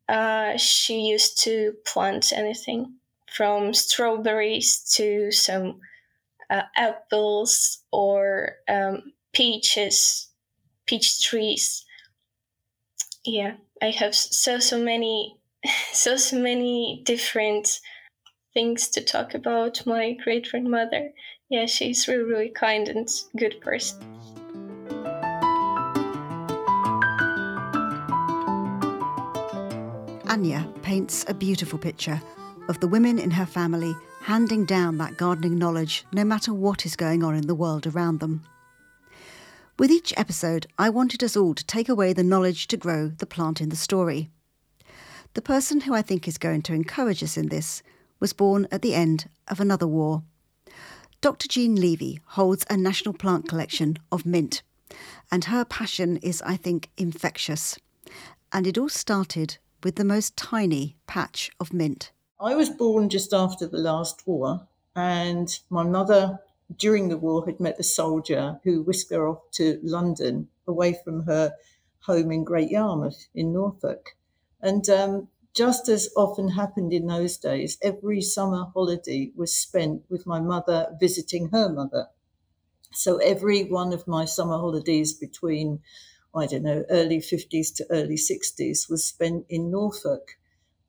uh, 0.10 0.58
she 0.58 1.02
used 1.02 1.40
to 1.40 1.74
plant 1.86 2.34
anything 2.34 2.96
from 3.32 3.74
strawberries 3.74 4.80
to 4.96 5.32
some 5.32 5.80
uh, 6.50 6.64
apples 6.76 7.84
or 7.92 8.56
um, 8.68 9.14
peaches 9.34 10.30
peach 10.88 11.24
trees 11.24 11.86
yeah 13.30 13.54
i 13.82 13.92
have 13.92 14.16
so 14.16 14.60
so 14.60 14.82
many 14.82 15.38
so 15.94 16.16
so 16.18 16.40
many 16.40 17.02
different 17.06 17.80
things 18.54 18.90
to 18.90 19.02
talk 19.02 19.36
about. 19.36 19.86
My 19.86 20.14
great 20.24 20.50
grandmother 20.50 21.12
yeah 21.50 21.66
she's 21.66 22.08
really 22.08 22.24
really 22.24 22.50
kind 22.50 22.88
and 22.90 23.08
good 23.38 23.60
person. 23.62 24.00
Anya 30.28 30.68
paints 30.84 31.26
a 31.28 31.34
beautiful 31.34 31.80
picture 31.80 32.22
of 32.68 32.80
the 32.80 32.88
women 32.88 33.18
in 33.18 33.32
her 33.32 33.48
family 33.48 33.96
handing 34.22 34.64
down 34.64 34.98
that 34.98 35.18
gardening 35.18 35.58
knowledge 35.58 36.06
no 36.14 36.24
matter 36.24 36.54
what 36.54 36.86
is 36.86 36.96
going 36.96 37.24
on 37.24 37.36
in 37.36 37.48
the 37.48 37.56
world 37.56 37.88
around 37.88 38.20
them 38.20 38.44
with 39.80 39.90
each 39.90 40.14
episode, 40.18 40.68
I 40.78 40.90
wanted 40.90 41.24
us 41.24 41.38
all 41.38 41.56
to 41.56 41.66
take 41.66 41.88
away 41.88 42.12
the 42.12 42.24
knowledge 42.24 42.68
to 42.68 42.78
grow 42.78 43.08
the 43.08 43.26
plant 43.26 43.62
in 43.62 43.70
the 43.70 43.78
story. 43.78 44.30
The 45.36 45.42
person 45.42 45.82
who 45.82 45.94
I 45.94 46.02
think 46.02 46.28
is 46.28 46.38
going 46.38 46.64
to 46.64 46.74
encourage 46.74 47.24
us 47.24 47.38
in 47.38 47.48
this 47.48 47.82
was 48.20 48.34
born 48.34 48.68
at 48.72 48.82
the 48.82 48.94
end 48.94 49.30
of 49.48 49.62
another 49.62 49.88
war. 49.88 50.24
Dr. 51.22 51.48
Jean 51.48 51.76
Levy 51.76 52.20
holds 52.26 52.66
a 52.70 52.76
national 52.76 53.14
plant 53.14 53.48
collection 53.48 53.96
of 54.12 54.26
mint, 54.26 54.64
and 55.32 55.46
her 55.46 55.64
passion 55.64 56.18
is, 56.18 56.42
I 56.42 56.58
think, 56.58 56.90
infectious. 56.98 57.80
And 58.52 58.68
it 58.68 58.78
all 58.78 58.90
started 58.90 59.60
with 59.82 59.96
the 59.96 60.04
most 60.04 60.36
tiny 60.36 60.98
patch 61.08 61.52
of 61.58 61.72
mint. 61.72 62.12
I 62.38 62.54
was 62.56 62.70
born 62.70 63.08
just 63.08 63.34
after 63.34 63.66
the 63.66 63.78
last 63.78 64.28
war, 64.28 64.68
and 64.96 65.58
my 65.70 65.84
mother, 65.84 66.40
during 66.76 67.10
the 67.10 67.18
war, 67.18 67.46
had 67.46 67.60
met 67.60 67.80
a 67.80 67.84
soldier 67.84 68.60
who 68.64 68.84
whisked 68.84 69.12
her 69.12 69.28
off 69.28 69.50
to 69.52 69.80
London 69.84 70.50
away 70.68 70.94
from 71.04 71.24
her 71.24 71.56
home 72.02 72.32
in 72.32 72.44
Great 72.44 72.70
Yarmouth 72.70 73.28
in 73.34 73.54
Norfolk. 73.54 74.16
And 74.62 74.88
um, 74.90 75.30
just 75.54 75.90
as 75.90 76.10
often 76.16 76.50
happened 76.50 76.94
in 76.94 77.08
those 77.08 77.38
days, 77.38 77.78
every 77.82 78.22
summer 78.22 78.66
holiday 78.74 79.32
was 79.36 79.54
spent 79.54 80.04
with 80.10 80.26
my 80.26 80.40
mother 80.40 80.96
visiting 81.00 81.50
her 81.50 81.70
mother. 81.70 82.10
So 82.94 83.18
every 83.18 83.64
one 83.66 83.94
of 83.94 84.08
my 84.08 84.26
summer 84.26 84.58
holidays 84.58 85.14
between, 85.14 85.82
I 86.36 86.48
don't 86.48 86.64
know, 86.64 86.86
early 86.90 87.20
50s 87.22 87.72
to 87.76 87.86
early 87.92 88.18
60s 88.18 88.90
was 88.90 89.06
spent 89.06 89.46
in 89.50 89.72
Norfolk. 89.72 90.39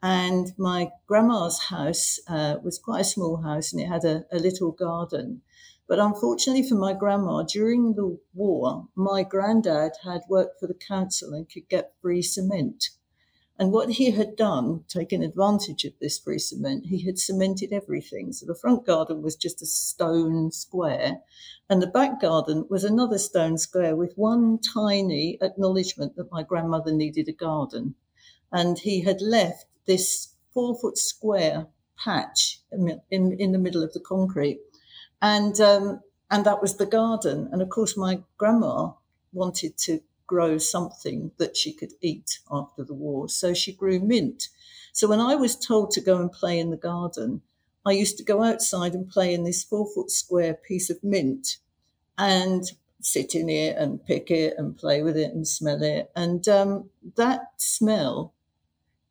And 0.03 0.53
my 0.57 0.93
grandma's 1.07 1.65
house 1.65 2.19
uh, 2.27 2.57
was 2.63 2.79
quite 2.79 3.01
a 3.01 3.05
small 3.05 3.39
house 3.39 3.73
and 3.73 3.83
it 3.83 3.89
had 3.89 4.05
a, 4.05 4.25
a 4.33 4.39
little 4.39 4.73
garden. 4.73 5.43
But 5.87 5.99
unfortunately 5.99 6.69
for 6.69 6.77
my 6.77 6.93
grandma, 6.93 7.43
during 7.43 7.95
the 7.95 8.19
war, 8.33 8.89
my 8.95 9.23
granddad 9.25 9.93
had 10.05 10.23
worked 10.29 10.59
for 10.59 10.67
the 10.67 10.75
council 10.75 11.35
and 11.35 11.51
could 11.51 11.69
get 11.69 11.95
free 12.01 12.23
cement. 12.23 12.91
And 13.59 13.73
what 13.73 13.91
he 13.91 14.13
had 14.13 14.37
done, 14.37 14.85
taking 14.89 15.23
advantage 15.23 15.85
of 15.85 15.93
this 16.01 16.19
free 16.19 16.39
cement, 16.39 16.87
he 16.87 17.05
had 17.05 17.19
cemented 17.19 17.75
everything. 17.75 18.33
So 18.33 18.47
the 18.47 18.55
front 18.55 18.87
garden 18.87 19.21
was 19.21 19.37
just 19.37 19.61
a 19.61 19.67
stone 19.67 20.51
square, 20.51 21.21
and 21.69 21.83
the 21.83 21.87
back 21.87 22.23
garden 22.23 22.65
was 22.71 22.85
another 22.85 23.19
stone 23.19 23.59
square 23.59 23.95
with 23.95 24.17
one 24.17 24.61
tiny 24.61 25.37
acknowledgement 25.43 26.17
that 26.17 26.33
my 26.33 26.43
grandmother 26.43 26.91
needed 26.91 27.29
a 27.29 27.33
garden. 27.33 27.97
And 28.51 28.79
he 28.79 29.03
had 29.03 29.21
left 29.21 29.67
this 29.87 30.35
four 30.53 30.79
foot 30.79 30.99
square 30.99 31.67
patch 31.97 32.61
in, 32.73 33.01
in, 33.11 33.33
in 33.39 33.53
the 33.53 33.59
middle 33.59 33.83
of 33.83 33.93
the 33.93 34.01
concrete. 34.01 34.61
And, 35.23 35.61
um, 35.61 36.01
and 36.31 36.45
that 36.45 36.63
was 36.63 36.77
the 36.77 36.87
garden. 36.87 37.49
And 37.53 37.61
of 37.61 37.69
course, 37.69 37.97
my 37.97 38.23
grandma 38.39 38.93
wanted 39.33 39.77
to 39.79 40.01
grow 40.27 40.59
something 40.59 41.33
that 41.39 41.57
she 41.57 41.73
could 41.73 41.93
eat 42.01 42.39
after 42.51 42.85
the 42.85 42.95
war. 42.95 43.29
So 43.29 43.53
she 43.53 43.73
grew 43.73 44.01
mint. 44.01 44.49
So 44.93 45.09
when 45.09 45.21
I 45.21 45.35
was 45.35 45.57
told 45.57 45.91
to 45.93 46.01
go 46.01 46.19
and 46.19 46.31
play 46.33 46.59
in 46.59 46.71
the 46.71 46.77
garden, 46.77 47.43
I 47.85 47.93
used 47.93 48.19
to 48.19 48.25
go 48.25 48.43
outside 48.43 48.95
and 48.95 49.09
play 49.09 49.35
in 49.35 49.45
this 49.45 49.65
four 49.65 49.87
foot 49.93 50.11
square 50.11 50.55
piece 50.55 50.91
of 50.91 51.03
mint 51.03 51.57
and 52.17 52.65
sit 53.01 53.35
in 53.35 53.49
it 53.49 53.77
and 53.77 54.05
pick 54.05 54.31
it 54.31 54.55
and 54.59 54.77
play 54.77 55.03
with 55.03 55.17
it 55.17 55.33
and 55.33 55.49
smell 55.49 55.83
it. 55.83 56.11
And 56.15 56.47
um, 56.49 56.91
that 57.17 57.53
smell 57.57 58.35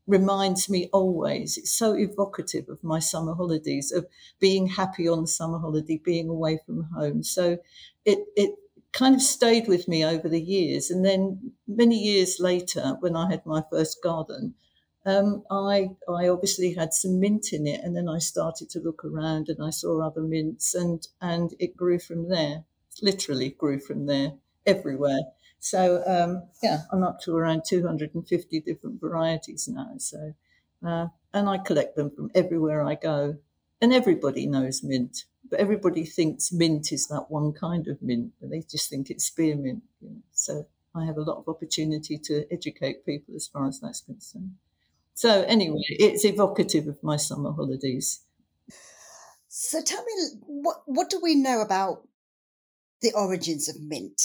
reminds 0.10 0.70
me 0.70 0.90
always, 0.92 1.58
it's 1.58 1.72
so 1.72 1.94
evocative 1.94 2.68
of 2.70 2.84
my 2.84 3.00
summer 3.00 3.34
holidays, 3.36 3.92
of 3.92 4.08
being 4.40 4.68
happy 4.68 5.08
on 5.08 5.22
the 5.22 5.28
summer 5.28 5.60
holiday, 5.60 6.02
being 6.04 6.30
away 6.30 6.60
from 6.66 6.84
home. 6.96 7.24
So 7.24 7.60
it, 8.06 8.20
it 8.36 8.52
kind 8.92 9.16
of 9.16 9.22
stayed 9.22 9.68
with 9.68 9.88
me 9.88 10.04
over 10.04 10.28
the 10.28 10.42
years. 10.42 10.90
And 10.90 11.06
then 11.06 11.54
many 11.68 11.98
years 11.98 12.38
later, 12.40 12.98
when 13.02 13.16
I 13.16 13.30
had 13.30 13.46
my 13.46 13.64
first 13.72 14.02
garden, 14.04 14.56
um, 15.06 15.44
I 15.50 15.92
I 16.10 16.28
obviously 16.28 16.74
had 16.74 16.94
some 16.94 17.20
mint 17.20 17.54
in 17.54 17.66
it, 17.66 17.80
and 17.84 17.96
then 17.96 18.10
I 18.10 18.20
started 18.20 18.70
to 18.72 18.80
look 18.80 19.06
around 19.06 19.48
and 19.50 19.64
I 19.64 19.70
saw 19.70 20.02
other 20.02 20.22
mints, 20.22 20.76
and 20.76 21.08
and 21.22 21.54
it 21.60 21.78
grew 21.78 22.00
from 22.00 22.30
there. 22.30 22.66
Literally 23.02 23.50
grew 23.52 23.80
from 23.80 24.08
there 24.08 24.34
everywhere. 24.66 25.22
So 25.60 26.04
um, 26.06 26.44
yeah, 26.64 26.84
I'm 26.92 27.04
up 27.04 27.20
to 27.22 27.36
around 27.36 27.64
250 27.68 28.62
different 28.62 29.02
varieties 29.02 29.68
now. 29.68 29.92
So 29.98 30.34
uh, 30.86 31.08
and 31.34 31.50
I 31.50 31.58
collect 31.58 31.96
them 31.96 32.10
from 32.10 32.32
everywhere 32.34 32.84
I 32.84 32.96
go, 32.96 33.38
and 33.82 33.94
everybody 33.94 34.48
knows 34.48 34.82
mint 34.84 35.26
but 35.50 35.60
everybody 35.60 36.06
thinks 36.06 36.52
mint 36.52 36.92
is 36.92 37.08
that 37.08 37.26
one 37.30 37.54
kind 37.54 37.88
of 37.88 38.02
mint, 38.02 38.34
but 38.40 38.50
they 38.50 38.62
just 38.62 38.90
think 38.90 39.10
it's 39.10 39.26
spearmint. 39.26 39.84
You 40.02 40.10
know? 40.10 40.22
So 40.32 40.68
I 40.96 41.06
have 41.06 41.18
a 41.18 41.22
lot 41.22 41.38
of 41.38 41.48
opportunity 41.48 42.18
to 42.18 42.46
educate 42.52 43.06
people 43.06 43.36
as 43.36 43.48
far 43.48 43.68
as 43.68 43.80
that's 43.80 44.02
concerned. 44.02 44.56
So 45.14 45.44
anyway, 45.44 45.82
it's 45.90 46.24
evocative 46.24 46.88
of 46.88 47.04
my 47.04 47.18
summer 47.18 47.52
holidays. 47.52 48.22
So 49.48 49.82
tell 49.82 50.04
me, 50.04 50.14
what 50.46 50.84
what 50.86 51.10
do 51.10 51.20
we 51.22 51.36
know 51.36 51.62
about 51.62 52.08
the 53.02 53.14
origins 53.14 53.68
of 53.68 53.82
mint? 53.82 54.22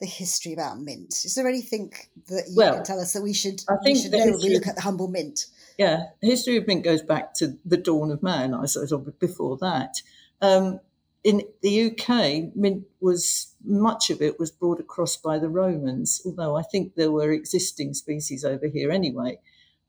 The 0.00 0.06
history 0.06 0.54
about 0.54 0.80
mint. 0.80 1.24
Is 1.24 1.34
there 1.34 1.46
anything 1.46 1.92
that 2.28 2.46
you 2.48 2.56
well, 2.56 2.74
can 2.76 2.84
tell 2.84 3.00
us 3.00 3.12
that 3.12 3.22
we 3.22 3.34
should, 3.34 3.62
I 3.68 3.74
think 3.84 3.96
we 3.96 4.02
should 4.02 4.12
know 4.12 4.30
when 4.30 4.40
we 4.40 4.54
look 4.54 4.66
at 4.66 4.76
the 4.76 4.82
humble 4.82 5.08
mint? 5.08 5.46
Yeah, 5.78 6.04
the 6.22 6.28
history 6.28 6.56
of 6.56 6.66
mint 6.66 6.84
goes 6.84 7.02
back 7.02 7.34
to 7.34 7.58
the 7.64 7.76
dawn 7.76 8.10
of 8.10 8.22
man, 8.22 8.54
I 8.54 8.66
suppose, 8.66 8.92
or 8.92 8.98
before 8.98 9.58
that. 9.58 9.96
Um, 10.40 10.80
in 11.22 11.42
the 11.60 11.90
UK, 11.90 12.56
mint 12.56 12.84
was 13.00 13.54
much 13.64 14.10
of 14.10 14.22
it 14.22 14.38
was 14.38 14.50
brought 14.50 14.80
across 14.80 15.16
by 15.16 15.38
the 15.38 15.50
Romans, 15.50 16.22
although 16.24 16.56
I 16.56 16.62
think 16.62 16.94
there 16.94 17.10
were 17.10 17.30
existing 17.30 17.94
species 17.94 18.44
over 18.44 18.68
here 18.68 18.90
anyway. 18.90 19.38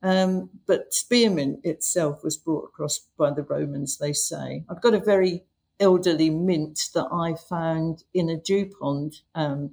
Um, 0.03 0.49
but 0.65 0.93
spearmint 0.93 1.59
itself 1.63 2.23
was 2.23 2.35
brought 2.35 2.65
across 2.65 2.99
by 3.17 3.31
the 3.31 3.43
Romans, 3.43 3.97
they 3.97 4.13
say. 4.13 4.65
I've 4.69 4.81
got 4.81 4.93
a 4.93 4.99
very 4.99 5.45
elderly 5.79 6.29
mint 6.29 6.79
that 6.93 7.07
I 7.11 7.35
found 7.35 8.03
in 8.13 8.29
a 8.29 8.37
dew 8.37 8.71
pond 8.79 9.21
um, 9.35 9.71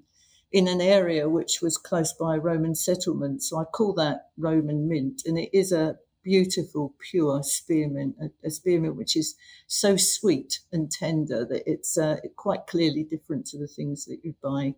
in 0.50 0.66
an 0.66 0.80
area 0.80 1.28
which 1.28 1.60
was 1.60 1.76
close 1.76 2.12
by 2.12 2.36
a 2.36 2.40
Roman 2.40 2.74
settlement. 2.74 3.42
So 3.42 3.58
I 3.58 3.64
call 3.64 3.92
that 3.94 4.30
Roman 4.36 4.88
mint, 4.88 5.22
and 5.26 5.38
it 5.38 5.50
is 5.52 5.72
a 5.72 5.98
beautiful, 6.22 6.94
pure 6.98 7.42
spearmint, 7.42 8.16
a, 8.20 8.30
a, 8.46 8.50
spearmint 8.50 8.96
which 8.96 9.16
is 9.16 9.34
so 9.66 9.96
sweet 9.96 10.60
and 10.72 10.90
tender 10.90 11.44
that 11.44 11.62
it's 11.70 11.96
uh, 11.96 12.16
quite 12.36 12.66
clearly 12.66 13.02
different 13.02 13.46
to 13.46 13.58
the 13.58 13.66
things 13.66 14.04
that 14.06 14.18
you 14.22 14.34
buy 14.42 14.74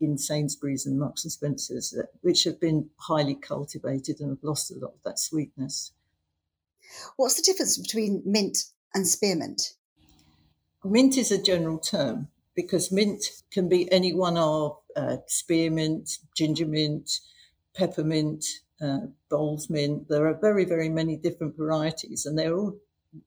in 0.00 0.18
Sainsbury's 0.18 0.86
and 0.86 0.98
Marks 0.98 1.24
and 1.24 1.32
Spencer's, 1.32 1.90
that, 1.90 2.08
which 2.20 2.44
have 2.44 2.60
been 2.60 2.90
highly 2.96 3.34
cultivated 3.34 4.20
and 4.20 4.30
have 4.30 4.44
lost 4.44 4.70
a 4.70 4.74
lot 4.74 4.94
of 4.94 5.02
that 5.04 5.18
sweetness. 5.18 5.92
What's 7.16 7.34
the 7.34 7.42
difference 7.42 7.78
between 7.78 8.22
mint 8.24 8.58
and 8.94 9.06
spearmint? 9.06 9.74
Mint 10.84 11.16
is 11.16 11.32
a 11.32 11.42
general 11.42 11.78
term 11.78 12.28
because 12.54 12.92
mint 12.92 13.42
can 13.50 13.68
be 13.68 13.90
any 13.90 14.12
one 14.12 14.36
of 14.36 14.78
uh, 14.96 15.18
spearmint, 15.26 16.18
ginger 16.34 16.66
mint, 16.66 17.20
peppermint, 17.74 18.44
uh, 18.80 19.00
Bowles 19.28 19.70
mint. 19.70 20.08
There 20.08 20.26
are 20.26 20.34
very, 20.34 20.64
very 20.64 20.88
many 20.88 21.16
different 21.16 21.56
varieties, 21.56 22.26
and 22.26 22.38
they're 22.38 22.56
all 22.56 22.76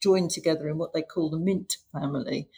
joined 0.01 0.32
together 0.32 0.69
in 0.69 0.77
what 0.77 0.93
they 0.93 1.01
call 1.01 1.29
the 1.29 1.38
mint 1.38 1.77
family. 1.93 2.49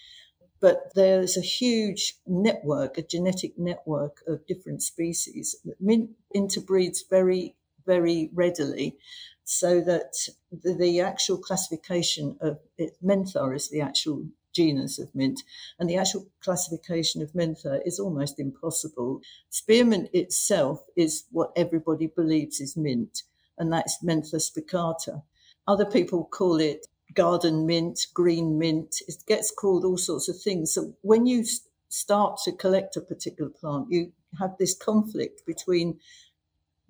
But 0.59 0.91
there's 0.95 1.37
a 1.37 1.41
huge 1.41 2.15
network, 2.27 2.97
a 2.97 3.01
genetic 3.01 3.57
network 3.57 4.21
of 4.27 4.45
different 4.45 4.83
species. 4.83 5.55
Mint 5.79 6.11
interbreeds 6.35 6.99
very, 7.09 7.55
very 7.85 8.29
readily, 8.33 8.97
so 9.43 9.81
that 9.81 10.13
the, 10.51 10.73
the 10.73 11.01
actual 11.01 11.37
classification 11.37 12.37
of 12.41 12.59
it, 12.77 12.95
mentha 13.03 13.55
is 13.55 13.69
the 13.69 13.81
actual 13.81 14.25
genus 14.53 14.99
of 14.99 15.13
mint, 15.15 15.43
and 15.79 15.89
the 15.89 15.97
actual 15.97 16.27
classification 16.41 17.21
of 17.21 17.33
mentha 17.33 17.79
is 17.85 17.99
almost 17.99 18.39
impossible. 18.39 19.21
Spearmint 19.49 20.09
itself 20.13 20.83
is 20.95 21.23
what 21.31 21.51
everybody 21.55 22.07
believes 22.07 22.59
is 22.59 22.77
mint, 22.77 23.23
and 23.57 23.71
that's 23.71 24.03
Mentha 24.03 24.35
spicata. 24.35 25.23
Other 25.67 25.85
people 25.85 26.25
call 26.25 26.59
it 26.59 26.87
garden 27.13 27.65
mint, 27.65 28.07
green 28.13 28.57
mint. 28.57 29.01
It 29.07 29.15
gets 29.27 29.51
called 29.51 29.85
all 29.85 29.97
sorts 29.97 30.29
of 30.29 30.39
things. 30.39 30.73
So 30.73 30.93
when 31.01 31.25
you 31.25 31.45
start 31.89 32.39
to 32.45 32.51
collect 32.51 32.95
a 32.95 33.01
particular 33.01 33.49
plant, 33.49 33.91
you 33.91 34.11
have 34.39 34.57
this 34.57 34.75
conflict 34.75 35.45
between 35.45 35.99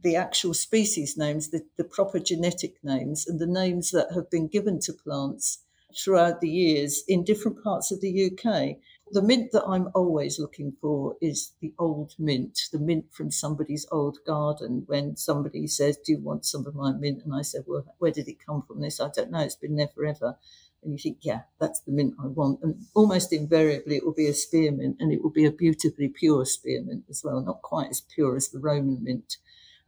the 0.04 0.15
actual 0.15 0.54
species 0.54 1.17
names, 1.17 1.50
the, 1.50 1.63
the 1.78 1.84
proper 1.84 2.19
genetic 2.19 2.76
names, 2.84 3.28
and 3.28 3.39
the 3.39 3.47
names 3.47 3.91
that 3.91 4.12
have 4.13 4.30
been 4.30 4.47
given 4.47 4.80
to 4.80 4.93
plants 4.93 5.60
throughout 5.96 6.42
the 6.42 6.50
years 6.50 7.04
in 7.08 7.24
different 7.24 7.64
parts 7.64 7.92
of 7.92 8.02
the 8.02 8.32
UK. 8.32 8.78
The 9.14 9.22
mint 9.22 9.52
that 9.52 9.66
I'm 9.68 9.90
always 9.94 10.40
looking 10.40 10.74
for 10.80 11.18
is 11.22 11.52
the 11.60 11.74
old 11.78 12.14
mint, 12.18 12.58
the 12.72 12.80
mint 12.80 13.12
from 13.12 13.30
somebody's 13.30 13.86
old 13.92 14.20
garden. 14.26 14.84
When 14.88 15.18
somebody 15.18 15.68
says, 15.68 15.98
Do 15.98 16.14
you 16.14 16.20
want 16.20 16.46
some 16.46 16.66
of 16.66 16.76
my 16.76 16.94
mint? 16.94 17.24
And 17.26 17.36
I 17.36 17.42
said, 17.42 17.64
Well, 17.68 17.86
where 17.98 18.12
did 18.12 18.30
it 18.30 18.46
come 18.46 18.62
from? 18.62 18.80
This 18.80 19.02
I 19.02 19.10
don't 19.14 19.32
know, 19.32 19.42
it's 19.42 19.56
been 19.56 19.76
there 19.76 19.90
forever. 19.90 20.38
And 20.82 20.94
you 20.94 20.98
think, 20.98 21.18
Yeah, 21.22 21.42
that's 21.60 21.82
the 21.82 21.92
mint 21.92 22.16
I 22.24 22.28
want. 22.28 22.62
And 22.64 22.86
almost 22.94 23.34
invariably, 23.34 23.98
it 23.98 24.06
will 24.06 24.14
be 24.14 24.28
a 24.28 24.34
spearmint 24.34 24.98
and 25.02 25.12
it 25.12 25.22
will 25.22 25.30
be 25.30 25.46
a 25.46 25.52
beautifully 25.52 26.08
pure 26.08 26.46
spearmint 26.46 27.04
as 27.10 27.22
well, 27.22 27.42
not 27.42 27.62
quite 27.62 27.90
as 27.90 28.02
pure 28.02 28.38
as 28.38 28.48
the 28.48 28.60
Roman 28.60 29.04
mint. 29.04 29.38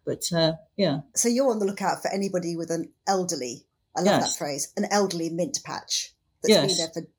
But 0.06 0.24
uh, 0.34 0.54
yeah. 0.76 1.00
So 1.16 1.30
you're 1.30 1.50
on 1.50 1.60
the 1.60 1.66
lookout 1.66 2.02
for 2.02 2.12
anybody 2.12 2.58
with 2.58 2.72
an 2.72 2.92
elderly 3.08 3.66
I 3.96 4.02
love 4.02 4.22
yes. 4.22 4.32
that 4.32 4.38
phrase. 4.38 4.74
An 4.78 4.86
elderly 4.92 5.30
mint 5.30 5.60
patch 5.64 6.14
that's 6.42 6.50
yes. 6.50 6.68
been 6.68 6.78
there 6.78 6.94
for 6.94 7.10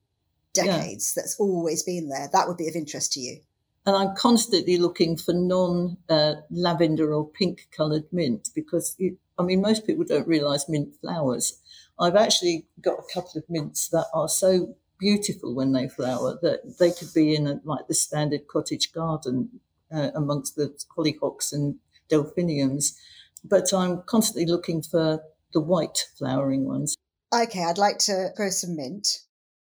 decades, 0.52 1.14
yeah. 1.14 1.22
that's 1.22 1.38
always 1.38 1.82
been 1.82 2.08
there. 2.08 2.28
That 2.32 2.48
would 2.48 2.56
be 2.56 2.68
of 2.68 2.76
interest 2.76 3.12
to 3.14 3.20
you. 3.20 3.40
And 3.86 3.94
I'm 3.94 4.16
constantly 4.16 4.78
looking 4.78 5.16
for 5.16 5.34
non 5.34 5.98
uh, 6.08 6.34
lavender 6.50 7.12
or 7.12 7.28
pink 7.28 7.68
coloured 7.76 8.04
mint 8.12 8.48
because 8.54 8.96
you, 8.98 9.18
I 9.38 9.42
mean, 9.42 9.60
most 9.60 9.86
people 9.86 10.04
don't 10.04 10.26
realise 10.26 10.68
mint 10.68 10.94
flowers. 11.00 11.60
I've 11.98 12.16
actually 12.16 12.66
got 12.80 12.98
a 12.98 13.12
couple 13.12 13.38
of 13.38 13.48
mints 13.48 13.88
that 13.88 14.06
are 14.14 14.28
so 14.28 14.74
beautiful 14.98 15.54
when 15.54 15.72
they 15.72 15.88
flower 15.88 16.38
that 16.40 16.78
they 16.78 16.92
could 16.92 17.12
be 17.14 17.34
in 17.34 17.46
a, 17.46 17.60
like 17.64 17.86
the 17.86 17.94
standard 17.94 18.48
cottage 18.48 18.92
garden 18.92 19.60
uh, 19.94 20.10
amongst 20.14 20.56
the 20.56 20.74
hollyhocks 20.96 21.52
and 21.52 21.76
delphiniums. 22.08 22.98
But 23.44 23.72
I'm 23.74 24.02
constantly 24.06 24.46
looking 24.46 24.82
for 24.82 25.22
the 25.54 25.60
white 25.60 26.06
flowering 26.18 26.66
ones. 26.66 26.96
Okay, 27.32 27.64
I'd 27.64 27.78
like 27.78 27.98
to 28.00 28.28
grow 28.36 28.50
some 28.50 28.76
mint. 28.76 29.08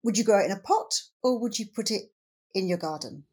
Would 0.04 0.18
you 0.18 0.24
grow 0.24 0.40
it 0.40 0.46
in 0.46 0.52
a 0.52 0.60
pot 0.60 1.02
or 1.22 1.40
would 1.40 1.60
you 1.60 1.66
put 1.66 1.92
it 1.92 2.04
in 2.56 2.68
your 2.68 2.78
garden? 2.78 3.26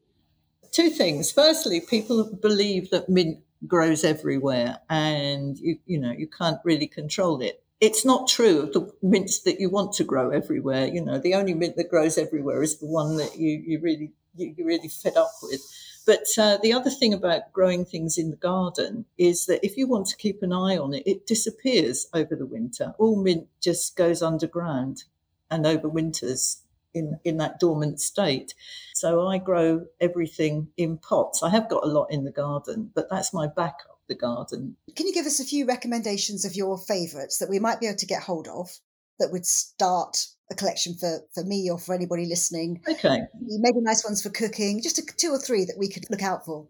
Two 0.72 0.90
things. 0.90 1.30
Firstly, 1.30 1.80
people 1.80 2.24
believe 2.42 2.90
that 2.90 3.08
mint 3.08 3.38
grows 3.66 4.04
everywhere 4.04 4.78
and 4.90 5.58
you 5.58 5.78
you 5.86 5.98
know 5.98 6.12
you 6.12 6.26
can't 6.26 6.58
really 6.62 6.86
control 6.86 7.40
it 7.40 7.62
it's 7.80 8.04
not 8.04 8.28
true 8.28 8.60
of 8.60 8.72
the 8.72 8.92
mints 9.02 9.40
that 9.42 9.60
you 9.60 9.70
want 9.70 9.92
to 9.92 10.04
grow 10.04 10.30
everywhere 10.30 10.86
you 10.86 11.02
know 11.02 11.18
the 11.18 11.34
only 11.34 11.54
mint 11.54 11.76
that 11.76 11.88
grows 11.88 12.18
everywhere 12.18 12.62
is 12.62 12.78
the 12.78 12.86
one 12.86 13.16
that 13.16 13.36
you 13.38 13.62
you 13.66 13.80
really 13.80 14.12
you, 14.36 14.54
are 14.60 14.66
really 14.66 14.88
fed 14.88 15.16
up 15.16 15.30
with 15.42 15.62
but 16.06 16.26
uh, 16.38 16.58
the 16.62 16.72
other 16.72 16.90
thing 16.90 17.12
about 17.12 17.52
growing 17.52 17.84
things 17.84 18.16
in 18.16 18.30
the 18.30 18.36
garden 18.36 19.04
is 19.18 19.46
that 19.46 19.64
if 19.66 19.76
you 19.76 19.88
want 19.88 20.06
to 20.06 20.16
keep 20.16 20.42
an 20.42 20.52
eye 20.52 20.78
on 20.78 20.94
it, 20.94 21.02
it 21.04 21.26
disappears 21.26 22.06
over 22.14 22.36
the 22.36 22.46
winter. 22.46 22.94
All 22.98 23.20
mint 23.20 23.48
just 23.60 23.96
goes 23.96 24.22
underground 24.22 25.04
and 25.50 25.64
overwinters 25.64 26.58
in, 26.94 27.18
in 27.24 27.36
that 27.38 27.58
dormant 27.58 28.00
state. 28.00 28.54
So 28.94 29.26
I 29.26 29.38
grow 29.38 29.86
everything 30.00 30.68
in 30.76 30.98
pots. 30.98 31.42
I 31.42 31.50
have 31.50 31.68
got 31.68 31.84
a 31.84 31.88
lot 31.88 32.06
in 32.10 32.24
the 32.24 32.30
garden, 32.30 32.90
but 32.94 33.10
that's 33.10 33.34
my 33.34 33.48
backup, 33.48 33.98
the 34.08 34.14
garden. 34.14 34.76
Can 34.94 35.08
you 35.08 35.12
give 35.12 35.26
us 35.26 35.40
a 35.40 35.44
few 35.44 35.66
recommendations 35.66 36.44
of 36.44 36.54
your 36.54 36.78
favourites 36.78 37.38
that 37.38 37.50
we 37.50 37.58
might 37.58 37.80
be 37.80 37.86
able 37.86 37.98
to 37.98 38.06
get 38.06 38.22
hold 38.22 38.48
of 38.48 38.70
that 39.18 39.32
would 39.32 39.44
start 39.44 40.28
a 40.50 40.54
collection 40.54 40.94
for, 40.94 41.20
for 41.35 41.44
me 41.44 41.70
or 41.70 41.78
for 41.78 41.94
anybody 41.94 42.26
listening? 42.26 42.80
Okay. 42.88 43.22
Maybe 43.40 43.80
nice 43.80 44.04
ones 44.04 44.22
for 44.22 44.30
cooking, 44.30 44.82
just 44.82 44.98
a, 44.98 45.02
two 45.16 45.30
or 45.30 45.38
three 45.38 45.64
that 45.64 45.78
we 45.78 45.88
could 45.88 46.04
look 46.11 46.22
out 46.22 46.44
for. 46.44 46.66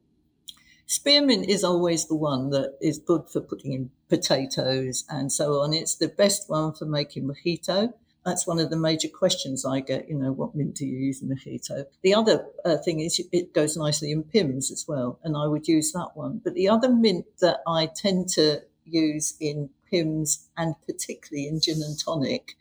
Spearmint 0.86 1.48
is 1.48 1.64
always 1.64 2.06
the 2.06 2.14
one 2.14 2.50
that 2.50 2.76
is 2.80 2.98
good 2.98 3.28
for 3.28 3.40
putting 3.40 3.72
in 3.72 3.90
potatoes 4.08 5.04
and 5.08 5.32
so 5.32 5.60
on. 5.60 5.74
It's 5.74 5.96
the 5.96 6.08
best 6.08 6.48
one 6.48 6.74
for 6.74 6.84
making 6.84 7.28
mojito 7.28 7.92
that's 8.26 8.46
one 8.46 8.58
of 8.58 8.70
the 8.70 8.76
major 8.76 9.08
questions 9.08 9.64
I 9.64 9.78
get. 9.78 10.08
You 10.08 10.16
know, 10.16 10.32
what 10.32 10.54
mint 10.56 10.74
do 10.74 10.84
you 10.84 10.98
use 10.98 11.22
in 11.22 11.28
mojito? 11.28 11.84
The 12.02 12.12
other 12.12 12.44
uh, 12.64 12.76
thing 12.78 12.98
is 12.98 13.20
it 13.32 13.54
goes 13.54 13.76
nicely 13.76 14.10
in 14.10 14.24
Pimm's 14.24 14.72
as 14.72 14.84
well, 14.86 15.20
and 15.22 15.36
I 15.36 15.46
would 15.46 15.68
use 15.68 15.92
that 15.92 16.10
one. 16.14 16.40
But 16.42 16.54
the 16.54 16.68
other 16.68 16.92
mint 16.92 17.24
that 17.40 17.60
I 17.68 17.86
tend 17.86 18.28
to 18.30 18.62
use 18.84 19.34
in 19.40 19.70
Pimm's 19.88 20.48
and 20.56 20.74
particularly 20.86 21.46
in 21.46 21.60
gin 21.60 21.80
and 21.82 21.96
tonic 21.98 22.56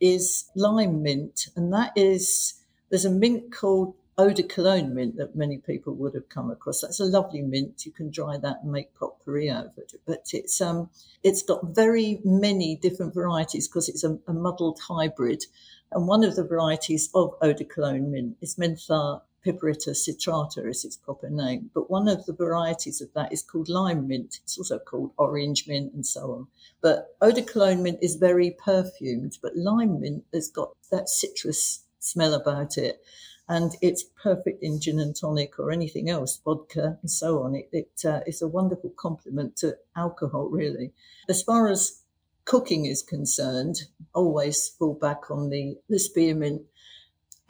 is 0.00 0.50
lime 0.54 1.02
mint, 1.02 1.48
and 1.56 1.72
that 1.72 1.92
is 1.96 2.54
there's 2.88 3.04
a 3.04 3.10
mint 3.10 3.52
called 3.52 3.94
eau 4.20 4.30
de 4.30 4.42
cologne 4.42 4.94
mint 4.94 5.16
that 5.16 5.34
many 5.34 5.58
people 5.58 5.94
would 5.94 6.14
have 6.14 6.28
come 6.28 6.50
across. 6.50 6.80
That's 6.80 7.00
a 7.00 7.04
lovely 7.04 7.40
mint. 7.40 7.86
You 7.86 7.92
can 7.92 8.10
dry 8.10 8.36
that 8.36 8.62
and 8.62 8.72
make 8.72 8.94
potpourri 8.94 9.48
out 9.48 9.66
of 9.66 9.78
it. 9.78 9.94
But 10.06 10.28
it's 10.32 10.60
um 10.60 10.90
it's 11.22 11.42
got 11.42 11.74
very 11.74 12.20
many 12.24 12.76
different 12.76 13.14
varieties 13.14 13.66
because 13.68 13.88
it's 13.88 14.04
a, 14.04 14.18
a, 14.26 14.32
muddled 14.32 14.78
hybrid. 14.80 15.44
And 15.92 16.06
one 16.06 16.22
of 16.22 16.36
the 16.36 16.44
varieties 16.44 17.08
of 17.14 17.34
eau 17.40 17.52
de 17.52 17.64
cologne 17.64 18.10
mint 18.10 18.36
is 18.40 18.56
Mentha 18.56 19.22
piperita 19.44 19.90
citrata 19.90 20.68
is 20.68 20.84
its 20.84 20.96
proper 20.96 21.30
name. 21.30 21.70
But 21.74 21.90
one 21.90 22.08
of 22.08 22.26
the 22.26 22.32
varieties 22.32 23.00
of 23.00 23.12
that 23.14 23.32
is 23.32 23.42
called 23.42 23.68
lime 23.68 24.06
mint. 24.06 24.40
It's 24.42 24.58
also 24.58 24.78
called 24.78 25.12
orange 25.16 25.66
mint 25.66 25.92
and 25.94 26.04
so 26.04 26.32
on. 26.32 26.46
But 26.80 27.16
eau 27.20 27.32
de 27.32 27.42
cologne 27.42 27.82
mint 27.82 27.98
is 28.02 28.16
very 28.16 28.56
perfumed, 28.64 29.38
but 29.42 29.56
lime 29.56 30.00
mint 30.00 30.24
has 30.32 30.48
got 30.48 30.70
that 30.90 31.08
citrus 31.08 31.84
smell 31.98 32.34
about 32.34 32.78
it 32.78 33.02
and 33.50 33.72
it's 33.82 34.04
perfect 34.22 34.62
in 34.62 34.80
gin 34.80 35.00
and 35.00 35.14
tonic 35.14 35.58
or 35.58 35.72
anything 35.72 36.08
else, 36.08 36.40
vodka 36.44 36.96
and 37.02 37.10
so 37.10 37.42
on. 37.42 37.56
It, 37.56 37.68
it 37.72 38.04
uh, 38.04 38.20
it's 38.24 38.42
a 38.42 38.48
wonderful 38.48 38.90
complement 38.90 39.56
to 39.56 39.76
alcohol, 39.96 40.48
really. 40.48 40.92
As 41.28 41.42
far 41.42 41.68
as 41.68 42.02
cooking 42.44 42.86
is 42.86 43.02
concerned, 43.02 43.82
always 44.14 44.68
fall 44.68 44.94
back 44.94 45.32
on 45.32 45.50
the, 45.50 45.76
the 45.88 45.98
spearmint 45.98 46.62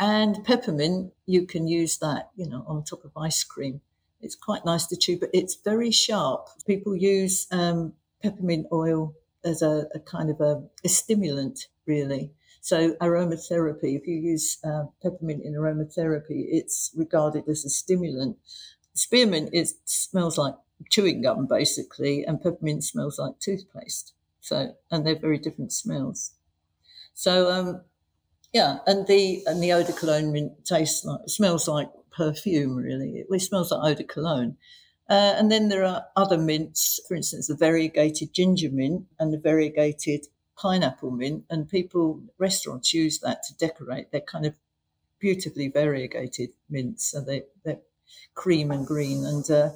and 0.01 0.43
peppermint. 0.45 1.13
You 1.27 1.47
can 1.47 1.69
use 1.69 1.99
that, 1.99 2.31
you 2.35 2.49
know, 2.49 2.65
on 2.67 2.83
top 2.83 3.05
of 3.05 3.13
ice 3.17 3.45
cream. 3.45 3.83
It's 4.21 4.35
quite 4.35 4.65
nice 4.65 4.87
to 4.89 4.97
chew, 4.97 5.19
but 5.19 5.31
it's 5.33 5.55
very 5.55 5.91
sharp. 5.91 6.49
People 6.67 6.97
use 6.97 7.47
um, 7.53 7.93
peppermint 8.23 8.67
oil 8.73 9.15
as 9.45 9.63
a, 9.63 9.87
a 9.95 10.01
kind 10.01 10.31
of 10.31 10.41
a, 10.41 10.63
a 10.85 10.89
stimulant, 10.89 11.69
really. 11.87 12.33
So 12.61 12.95
aromatherapy, 13.01 13.97
if 13.97 14.07
you 14.07 14.17
use 14.17 14.59
uh, 14.65 14.85
peppermint 15.03 15.43
in 15.45 15.55
aromatherapy, 15.55 16.47
it's 16.51 16.91
regarded 16.95 17.45
as 17.49 17.65
a 17.65 17.71
stimulant. 17.71 18.37
Spearmint 18.93 19.51
it 19.53 19.69
smells 19.85 20.37
like 20.37 20.55
chewing 20.91 21.23
gum 21.23 21.47
basically, 21.47 22.25
and 22.25 22.43
peppermint 22.43 22.85
smells 22.85 23.19
like 23.19 23.39
toothpaste. 23.39 24.13
So 24.41 24.75
and 24.91 25.07
they're 25.07 25.19
very 25.19 25.39
different 25.39 25.73
smells. 25.73 26.33
So 27.15 27.51
um, 27.51 27.83
yeah, 28.53 28.79
and 28.87 29.07
the 29.07 29.43
and 29.47 29.63
the 29.63 29.73
eau 29.73 29.83
de 29.83 29.93
cologne 29.93 30.33
mint 30.33 30.65
tastes 30.65 31.05
like 31.05 31.21
smells 31.27 31.69
like 31.69 31.89
perfume 32.11 32.77
really. 32.77 33.19
It, 33.19 33.27
it 33.31 33.41
smells 33.41 33.71
like 33.71 33.93
eau 33.93 33.95
de 33.95 34.05
cologne. 34.05 34.57
Uh, 35.09 35.35
and 35.37 35.51
then 35.51 35.69
there 35.69 35.85
are 35.85 36.07
other 36.15 36.39
mints, 36.39 37.01
for 37.09 37.17
instance, 37.17 37.49
the 37.49 37.57
variegated 37.57 38.33
ginger 38.33 38.71
mint 38.71 39.07
and 39.19 39.33
the 39.33 39.39
variegated 39.39 40.29
pineapple 40.57 41.11
mint, 41.11 41.45
and 41.51 41.69
people, 41.69 42.21
restaurants 42.39 42.95
use 42.95 43.19
that 43.19 43.43
to 43.43 43.57
decorate. 43.57 44.13
They're 44.13 44.21
kind 44.21 44.47
of 44.47 44.55
beautifully 45.19 45.69
variegated 45.69 46.51
mints. 46.69 47.11
So 47.11 47.23
they, 47.23 47.43
they're 47.65 47.81
cream 48.35 48.71
and 48.71 48.87
green. 48.87 49.25
And 49.25 49.51
uh, 49.51 49.71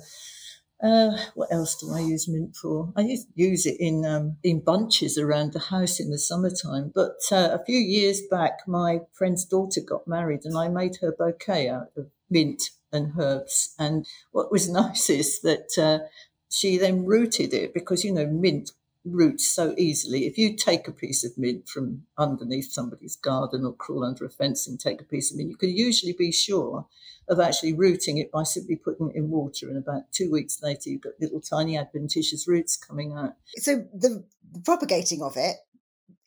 uh, 0.83 1.17
what 1.35 1.53
else 1.53 1.77
do 1.77 1.93
I 1.93 2.01
use 2.01 2.29
mint 2.29 2.57
for? 2.57 2.93
I 2.97 3.03
use, 3.03 3.27
use 3.35 3.67
it 3.67 3.77
in 3.79 4.05
um, 4.05 4.37
in 4.43 4.61
bunches 4.61 5.17
around 5.17 5.53
the 5.53 5.59
house 5.59 6.01
in 6.01 6.11
the 6.11 6.19
summertime. 6.19 6.93
But 6.95 7.17
uh, 7.31 7.51
a 7.53 7.65
few 7.65 7.79
years 7.79 8.23
back, 8.31 8.61
my 8.67 9.01
friend's 9.13 9.45
daughter 9.45 9.81
got 9.81 10.09
married, 10.09 10.45
and 10.45 10.57
I 10.59 10.69
made 10.69 10.97
her 11.01 11.13
bouquet 11.13 11.69
out 11.69 11.91
of 11.97 12.11
mint 12.29 12.63
and 12.93 13.13
herbs. 13.19 13.75
And 13.79 14.07
what 14.33 14.51
was 14.51 14.69
nice 14.71 15.09
is 15.09 15.41
that 15.43 15.79
uh, 15.79 16.07
she 16.51 16.77
then 16.77 17.05
rooted 17.05 17.55
it 17.55 17.73
because 17.73 18.05
you 18.05 18.13
know 18.13 18.27
mint 18.27 18.73
roots 19.05 19.47
so 19.47 19.75
easily. 19.77 20.27
If 20.27 20.38
you 20.38 20.57
take 20.57 20.88
a 20.88 20.93
piece 20.93 21.25
of 21.25 21.37
mint 21.37 21.69
from 21.69 22.05
underneath 22.17 22.73
somebody's 22.73 23.17
garden 23.17 23.64
or 23.64 23.75
crawl 23.75 24.05
under 24.05 24.25
a 24.25 24.31
fence 24.31 24.67
and 24.67 24.81
take 24.81 25.01
a 25.01 25.05
piece 25.05 25.31
of 25.31 25.37
mint, 25.37 25.51
you 25.51 25.57
can 25.57 25.77
usually 25.77 26.14
be 26.14 26.33
sure 26.33 26.87
of 27.29 27.40
actually 27.40 27.73
rooting 27.73 28.19
it 28.19 28.31
by 28.31 28.43
simply 28.43 28.77
putting 28.77 29.11
it 29.11 29.17
in 29.17 29.31
water. 29.31 29.69
And 29.69 29.79
about 29.79 30.12
two 30.12 30.31
weeks 30.31 30.62
later, 30.62 30.90
you've 30.90 31.03
got 31.03 31.12
little 31.21 31.40
tiny 31.40 31.77
adventitious 31.77 32.49
roots 32.49 32.77
coming 32.77 33.12
out. 33.12 33.35
So 33.57 33.85
the 33.93 34.25
propagating 34.64 35.23
of 35.23 35.37
it 35.37 35.57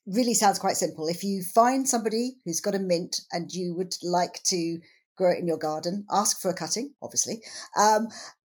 really 0.06 0.34
sounds 0.34 0.60
quite 0.60 0.78
simple. 0.78 1.08
If 1.08 1.24
you 1.24 1.44
find 1.44 1.88
somebody 1.88 2.38
who's 2.46 2.62
got 2.62 2.76
a 2.76 2.80
mint 2.80 3.22
and 3.32 3.52
you 3.52 3.76
would 3.76 3.96
like 4.04 4.42
to 4.46 4.80
grow 5.18 5.32
it 5.32 5.40
in 5.40 5.48
your 5.48 5.58
garden, 5.58 6.06
ask 6.12 6.40
for 6.40 6.50
a 6.50 6.54
cutting, 6.54 6.94
obviously, 7.02 7.42
um, 7.78 8.08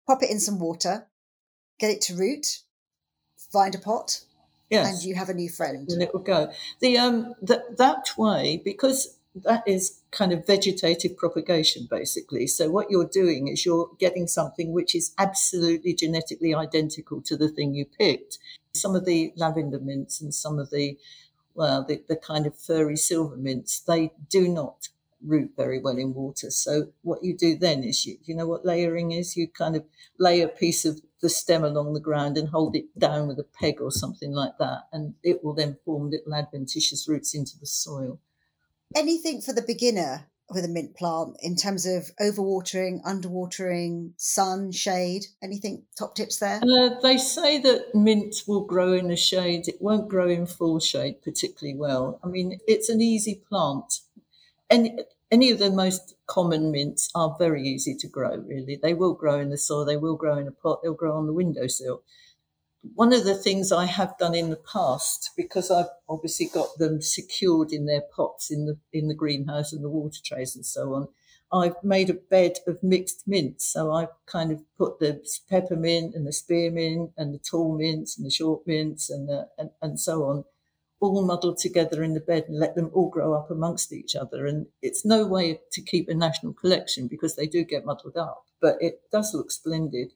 pop 0.07 0.23
it 0.23 0.31
in 0.31 0.41
some 0.41 0.59
water, 0.59 1.09
get 1.79 1.91
it 1.91 2.01
to 2.03 2.17
root, 2.17 2.47
find 3.59 3.75
a 3.75 3.79
pot, 3.79 4.21
yes. 4.71 4.87
and 4.87 5.03
you 5.03 5.15
have 5.15 5.29
a 5.29 5.35
new 5.35 5.49
friend. 5.49 5.89
And 5.91 6.03
it 6.03 6.13
will 6.13 6.27
go. 6.37 6.53
The 6.81 6.99
um 6.99 7.35
that 7.43 7.79
that 7.79 8.07
way 8.19 8.61
because 8.71 9.17
that 9.45 9.63
is 9.67 10.01
kind 10.11 10.33
of 10.33 10.47
vegetative 10.47 11.17
propagation 11.17 11.87
basically. 11.91 12.47
So 12.47 12.71
what 12.71 12.91
you're 12.91 13.13
doing 13.23 13.49
is 13.49 13.67
you're 13.67 13.91
getting 13.99 14.27
something 14.27 14.73
which 14.73 14.95
is 14.95 15.15
absolutely 15.19 15.95
genetically 15.95 16.55
identical 16.55 17.21
to 17.23 17.37
the 17.37 17.49
thing 17.49 17.75
you 17.75 17.87
picked. 17.87 18.39
Some 18.75 18.95
of 18.95 19.05
the 19.05 19.33
lavender 19.37 19.79
mints 19.79 20.21
and 20.21 20.35
some 20.35 20.59
of 20.59 20.71
the 20.71 20.97
well, 21.55 21.85
the, 21.89 22.03
the 22.07 22.17
kind 22.17 22.47
of 22.47 22.55
furry 22.59 22.97
silver 22.97 23.37
mints, 23.37 23.81
they 23.81 24.13
do 24.29 24.47
not 24.47 24.89
root 25.25 25.53
very 25.57 25.81
well 25.81 25.97
in 25.97 26.13
water. 26.13 26.51
So 26.51 26.89
what 27.03 27.25
you 27.25 27.35
do 27.37 27.57
then 27.57 27.83
is 27.83 28.05
you, 28.07 28.19
you 28.25 28.35
know 28.37 28.47
what 28.47 28.67
layering 28.67 29.13
is? 29.13 29.37
You 29.37 29.49
kind 29.49 29.75
of 29.75 29.85
lay 30.19 30.43
a 30.43 30.49
piece 30.49 30.85
of 30.85 31.01
the 31.23 31.29
stem 31.29 31.65
along 31.65 31.95
the 31.95 32.01
ground 32.01 32.37
and 32.37 32.49
hold 32.49 32.77
it 32.77 32.87
down 32.99 33.27
with 33.29 33.39
a 33.39 33.45
peg 33.45 33.81
or 33.81 33.91
something 33.91 34.33
like 34.33 34.59
that. 34.59 34.83
And 34.93 35.15
it 35.23 35.43
will 35.43 35.55
then 35.55 35.79
form 35.85 36.11
little 36.11 36.35
adventitious 36.35 37.09
roots 37.09 37.35
into 37.35 37.59
the 37.59 37.67
soil. 37.67 38.21
Anything 38.95 39.41
for 39.41 39.53
the 39.53 39.63
beginner 39.63 40.29
with 40.51 40.65
a 40.65 40.69
mint 40.69 40.95
plant 40.95 41.37
in 41.41 41.57
terms 41.57 41.87
of 41.87 42.11
overwatering, 42.21 43.03
underwatering, 43.03 44.13
sun, 44.17 44.71
shade? 44.71 45.25
Anything 45.43 45.85
top 45.99 46.15
tips 46.15 46.39
there? 46.39 46.61
Uh, 46.63 46.91
they 47.03 47.19
say 47.19 47.59
that 47.61 47.95
mint 47.95 48.37
will 48.47 48.65
grow 48.65 48.93
in 48.93 49.09
the 49.09 49.17
shade. 49.17 49.67
It 49.67 49.81
won't 49.81 50.09
grow 50.09 50.29
in 50.29 50.47
full 50.47 50.79
shade 50.79 51.23
particularly 51.23 51.77
well. 51.77 52.21
I 52.23 52.29
mean, 52.29 52.61
it's 52.67 52.89
an 52.89 53.01
easy 53.01 53.43
plant. 53.49 54.01
And 54.71 55.01
any 55.31 55.51
of 55.51 55.59
the 55.59 55.71
most 55.71 56.15
common 56.27 56.71
mints 56.71 57.11
are 57.15 57.37
very 57.39 57.63
easy 57.63 57.95
to 57.97 58.09
grow, 58.09 58.37
really. 58.39 58.79
They 58.81 58.95
will 58.95 59.15
grow 59.15 59.41
in 59.41 59.51
the 59.51 59.59
soil, 59.59 59.85
they 59.85 59.97
will 59.97 60.17
grow 60.17 60.39
in 60.39 60.49
a 60.49 60.53
pot, 60.53 60.81
they'll 60.83 60.95
grow 60.95 61.17
on 61.17 61.27
the 61.27 61.33
windowsill. 61.33 62.03
one 62.95 63.13
of 63.13 63.25
the 63.25 63.35
things 63.35 63.73
I 63.73 63.87
have 63.87 64.17
done 64.19 64.35
in 64.35 64.51
the 64.51 64.63
past, 64.73 65.31
because 65.37 65.71
I've 65.71 65.91
obviously 66.09 66.47
got 66.47 66.79
them 66.79 67.01
secured 67.03 67.73
in 67.73 67.87
their 67.87 68.03
pots 68.15 68.51
in 68.51 68.67
the 68.67 68.79
in 68.93 69.09
the 69.09 69.15
greenhouse 69.15 69.73
and 69.73 69.83
the 69.83 69.91
water 69.91 70.21
trays 70.25 70.55
and 70.55 70.65
so 70.65 70.95
on, 70.95 71.09
I've 71.53 71.83
made 71.83 72.11
a 72.11 72.15
bed 72.15 72.59
of 72.67 72.83
mixed 72.83 73.27
mints. 73.27 73.73
So 73.73 73.93
I've 73.93 74.15
kind 74.27 74.53
of 74.53 74.63
put 74.77 74.99
the 74.99 75.25
peppermint 75.49 76.15
and 76.15 76.27
the 76.27 76.33
spearmint 76.33 77.13
and 77.17 77.35
the 77.35 77.39
tall 77.39 77.77
mints 77.77 78.17
and 78.17 78.27
the 78.27 78.31
short 78.31 78.67
mints 78.67 79.11
and, 79.11 79.29
the, 79.29 79.49
and, 79.59 79.71
and 79.83 79.99
so 80.01 80.25
on, 80.25 80.45
all 81.01 81.25
muddled 81.25 81.59
together 81.59 82.03
in 82.03 82.15
the 82.15 82.21
bed 82.21 82.45
and 82.49 82.59
let 82.59 82.75
them 82.75 82.91
all 82.95 83.11
grow 83.11 83.35
up 83.35 83.51
amongst 83.51 83.93
each 83.93 84.17
other. 84.17 84.47
And 84.47 84.67
it's 84.81 85.05
no 85.05 85.27
way 85.27 85.61
to 85.73 85.83
keep 85.83 86.09
a 86.09 86.15
national 86.15 86.55
collection 86.55 87.07
because 87.07 87.37
they 87.37 87.47
do 87.47 87.65
get 87.65 87.85
muddled 87.85 88.17
up, 88.17 88.47
but 88.61 88.77
it 88.81 89.03
does 89.13 89.35
look 89.35 89.51
splendid. 89.51 90.13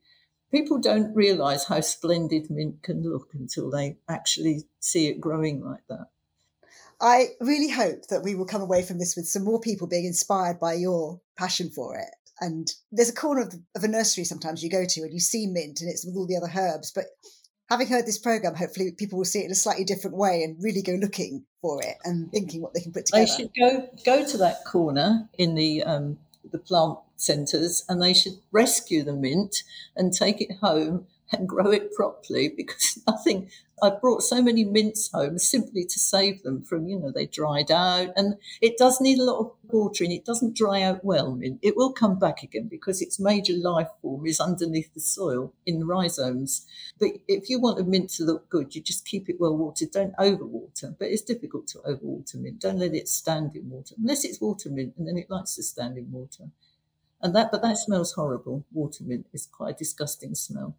People 0.50 0.78
don't 0.78 1.14
realise 1.14 1.64
how 1.64 1.80
splendid 1.80 2.50
mint 2.50 2.82
can 2.82 3.02
look 3.02 3.28
until 3.34 3.70
they 3.70 3.98
actually 4.08 4.64
see 4.80 5.06
it 5.06 5.20
growing 5.20 5.62
like 5.62 5.86
that. 5.88 6.08
I 7.00 7.28
really 7.40 7.70
hope 7.70 8.08
that 8.08 8.22
we 8.22 8.34
will 8.34 8.44
come 8.44 8.60
away 8.60 8.82
from 8.82 8.98
this 8.98 9.16
with 9.16 9.26
some 9.26 9.44
more 9.44 9.60
people 9.60 9.86
being 9.86 10.04
inspired 10.04 10.58
by 10.58 10.74
your 10.74 11.20
passion 11.36 11.70
for 11.70 11.96
it. 11.96 12.10
And 12.40 12.70
there's 12.90 13.10
a 13.10 13.14
corner 13.14 13.42
of, 13.42 13.50
the, 13.50 13.62
of 13.74 13.84
a 13.84 13.88
nursery 13.88 14.24
sometimes 14.24 14.62
you 14.62 14.70
go 14.70 14.84
to 14.86 15.02
and 15.02 15.12
you 15.12 15.20
see 15.20 15.46
mint 15.46 15.80
and 15.80 15.90
it's 15.90 16.04
with 16.04 16.16
all 16.16 16.26
the 16.26 16.36
other 16.36 16.50
herbs. 16.54 16.90
But 16.90 17.06
having 17.70 17.86
heard 17.86 18.06
this 18.06 18.18
program, 18.18 18.54
hopefully 18.54 18.90
people 18.92 19.18
will 19.18 19.24
see 19.24 19.40
it 19.40 19.46
in 19.46 19.50
a 19.50 19.54
slightly 19.54 19.84
different 19.84 20.16
way 20.16 20.42
and 20.42 20.62
really 20.62 20.82
go 20.82 20.92
looking 20.94 21.44
for 21.62 21.80
it 21.82 21.96
and 22.04 22.30
thinking 22.32 22.60
what 22.60 22.74
they 22.74 22.80
can 22.80 22.92
put 22.92 23.06
together. 23.06 23.24
They 23.24 23.32
should 23.32 23.50
go 23.58 23.88
go 24.04 24.26
to 24.26 24.36
that 24.38 24.64
corner 24.64 25.28
in 25.38 25.54
the 25.54 25.82
um, 25.84 26.18
the 26.50 26.58
plant 26.58 26.98
centres 27.16 27.84
and 27.88 28.02
they 28.02 28.14
should 28.14 28.34
rescue 28.50 29.04
the 29.04 29.12
mint 29.12 29.62
and 29.96 30.12
take 30.12 30.40
it 30.40 30.56
home 30.60 31.06
and 31.32 31.48
grow 31.48 31.70
it 31.70 31.94
properly 31.94 32.48
because 32.48 33.00
nothing 33.06 33.50
I've 33.82 34.00
brought 34.00 34.22
so 34.22 34.42
many 34.42 34.64
mints 34.64 35.10
home 35.10 35.38
simply 35.38 35.84
to 35.84 35.98
save 35.98 36.42
them 36.42 36.62
from, 36.62 36.86
you 36.86 36.98
know, 36.98 37.10
they 37.10 37.26
dried 37.26 37.70
out 37.70 38.10
and 38.16 38.34
it 38.60 38.76
does 38.76 39.00
need 39.00 39.18
a 39.18 39.24
lot 39.24 39.40
of 39.40 39.52
watering. 39.68 40.12
It 40.12 40.24
doesn't 40.24 40.56
dry 40.56 40.82
out 40.82 41.04
well. 41.04 41.38
It 41.62 41.76
will 41.76 41.92
come 41.92 42.18
back 42.18 42.42
again 42.42 42.68
because 42.68 43.00
its 43.00 43.18
major 43.18 43.54
life 43.54 43.88
form 44.02 44.26
is 44.26 44.40
underneath 44.40 44.92
the 44.92 45.00
soil 45.00 45.54
in 45.64 45.86
rhizomes. 45.86 46.66
But 46.98 47.10
if 47.26 47.48
you 47.48 47.58
want 47.58 47.80
a 47.80 47.84
mint 47.84 48.10
to 48.10 48.24
look 48.24 48.50
good, 48.50 48.74
you 48.74 48.82
just 48.82 49.06
keep 49.06 49.28
it 49.28 49.40
well 49.40 49.56
watered. 49.56 49.92
Don't 49.92 50.16
overwater. 50.16 50.96
But 50.98 51.08
it's 51.08 51.22
difficult 51.22 51.66
to 51.68 51.78
overwater 51.78 52.34
mint. 52.34 52.60
Don't 52.60 52.78
let 52.78 52.94
it 52.94 53.08
stand 53.08 53.56
in 53.56 53.70
water 53.70 53.94
unless 53.98 54.24
it's 54.24 54.40
water 54.40 54.68
mint 54.68 54.94
and 54.98 55.08
then 55.08 55.16
it 55.16 55.30
likes 55.30 55.54
to 55.56 55.62
stand 55.62 55.96
in 55.96 56.12
water. 56.12 56.50
And 57.22 57.34
that, 57.34 57.50
but 57.50 57.62
that 57.62 57.78
smells 57.78 58.12
horrible. 58.12 58.64
Water 58.72 59.04
mint 59.04 59.26
is 59.32 59.46
quite 59.46 59.74
a 59.74 59.78
disgusting 59.78 60.34
smell. 60.34 60.76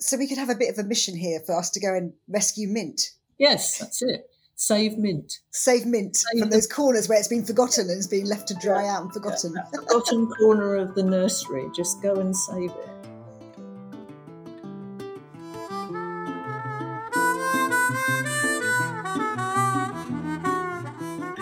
So 0.00 0.16
we 0.16 0.28
could 0.28 0.38
have 0.38 0.50
a 0.50 0.54
bit 0.54 0.70
of 0.70 0.78
a 0.78 0.86
mission 0.86 1.16
here 1.16 1.40
for 1.44 1.56
us 1.56 1.70
to 1.70 1.80
go 1.80 1.94
and 1.94 2.12
rescue 2.28 2.68
mint. 2.68 3.10
Yes, 3.38 3.78
that's 3.78 4.02
it. 4.02 4.30
Save 4.54 4.98
mint. 4.98 5.38
Save 5.50 5.86
mint 5.86 6.16
Save 6.16 6.40
from 6.40 6.50
those 6.50 6.66
corners 6.66 7.08
where 7.08 7.18
it's 7.18 7.28
been 7.28 7.44
forgotten 7.44 7.88
and 7.88 7.96
it's 7.96 8.06
been 8.06 8.26
left 8.26 8.48
to 8.48 8.54
dry 8.54 8.88
out 8.88 9.02
and 9.02 9.12
forgotten. 9.12 9.54
Yeah, 9.54 9.62
forgotten 9.72 10.26
corner 10.26 10.76
of 10.76 10.94
the 10.94 11.02
nursery. 11.02 11.68
Just 11.74 12.02
go 12.02 12.16
and 12.16 12.36
save 12.36 12.70
it. 12.70 12.88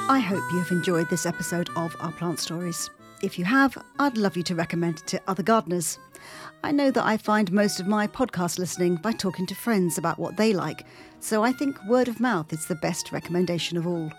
I 0.09 0.21
hope 0.21 0.45
you 0.53 0.59
have 0.59 0.71
enjoyed 0.71 1.11
this 1.11 1.27
episode 1.27 1.69
of 1.77 1.97
Our 2.01 2.13
Plant 2.13 2.39
Stories. 2.39 2.91
If 3.23 3.39
you 3.39 3.45
have, 3.45 3.77
I'd 3.99 4.17
love 4.17 4.37
you 4.37 4.43
to 4.45 4.55
recommend 4.55 4.99
it 4.99 5.07
to 5.09 5.21
other 5.27 5.43
gardeners. 5.43 5.99
I 6.63 6.73
know 6.73 6.91
that 6.91 7.05
I 7.05 7.17
find 7.17 7.53
most 7.53 7.81
of 7.81 7.87
my 7.87 8.07
podcast 8.07 8.59
listening 8.59 8.97
by 8.97 9.13
talking 9.13 9.47
to 9.47 9.55
friends 9.55 9.99
about 9.99 10.19
what 10.19 10.37
they 10.37 10.53
like, 10.53 10.87
so 11.21 11.43
I 11.43 11.53
think 11.53 11.77
word 11.87 12.09
of 12.09 12.21
mouth 12.21 12.53
is 12.53 12.67
the 12.67 12.75
best 12.75 13.13
recommendation 13.13 13.77
of 13.77 13.87
all. 13.87 14.11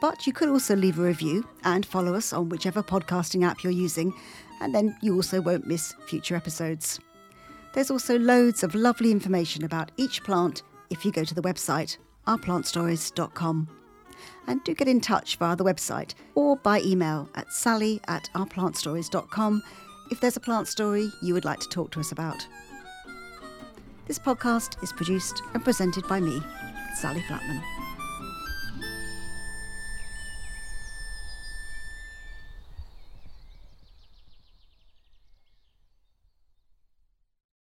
But 0.00 0.26
you 0.26 0.32
could 0.32 0.48
also 0.48 0.76
leave 0.76 0.98
a 0.98 1.02
review 1.02 1.46
and 1.64 1.84
follow 1.84 2.14
us 2.14 2.32
on 2.32 2.48
whichever 2.48 2.82
podcasting 2.82 3.44
app 3.44 3.62
you're 3.62 3.72
using, 3.72 4.12
and 4.60 4.74
then 4.74 4.96
you 5.02 5.14
also 5.14 5.40
won't 5.40 5.66
miss 5.66 5.94
future 6.06 6.36
episodes. 6.36 7.00
There's 7.72 7.90
also 7.90 8.18
loads 8.18 8.62
of 8.62 8.74
lovely 8.74 9.10
information 9.10 9.64
about 9.64 9.90
each 9.96 10.22
plant 10.24 10.62
if 10.90 11.04
you 11.04 11.12
go 11.12 11.24
to 11.24 11.34
the 11.34 11.42
website 11.42 11.96
ourplantstories.com. 12.26 13.68
And 14.46 14.64
do 14.64 14.74
get 14.74 14.88
in 14.88 15.00
touch 15.00 15.36
via 15.36 15.56
the 15.56 15.64
website 15.64 16.14
or 16.34 16.56
by 16.56 16.80
email 16.80 17.28
at 17.34 17.52
sally 17.52 18.00
at 18.08 18.28
ourplantstories.com 18.34 19.62
if 20.10 20.20
there's 20.20 20.36
a 20.36 20.40
plant 20.40 20.68
story 20.68 21.10
you 21.22 21.34
would 21.34 21.44
like 21.44 21.60
to 21.60 21.68
talk 21.68 21.90
to 21.92 22.00
us 22.00 22.12
about. 22.12 22.46
This 24.06 24.18
podcast 24.18 24.82
is 24.82 24.92
produced 24.92 25.42
and 25.54 25.62
presented 25.62 26.06
by 26.08 26.20
me, 26.20 26.40
Sally 26.96 27.20
Flatman. 27.28 27.87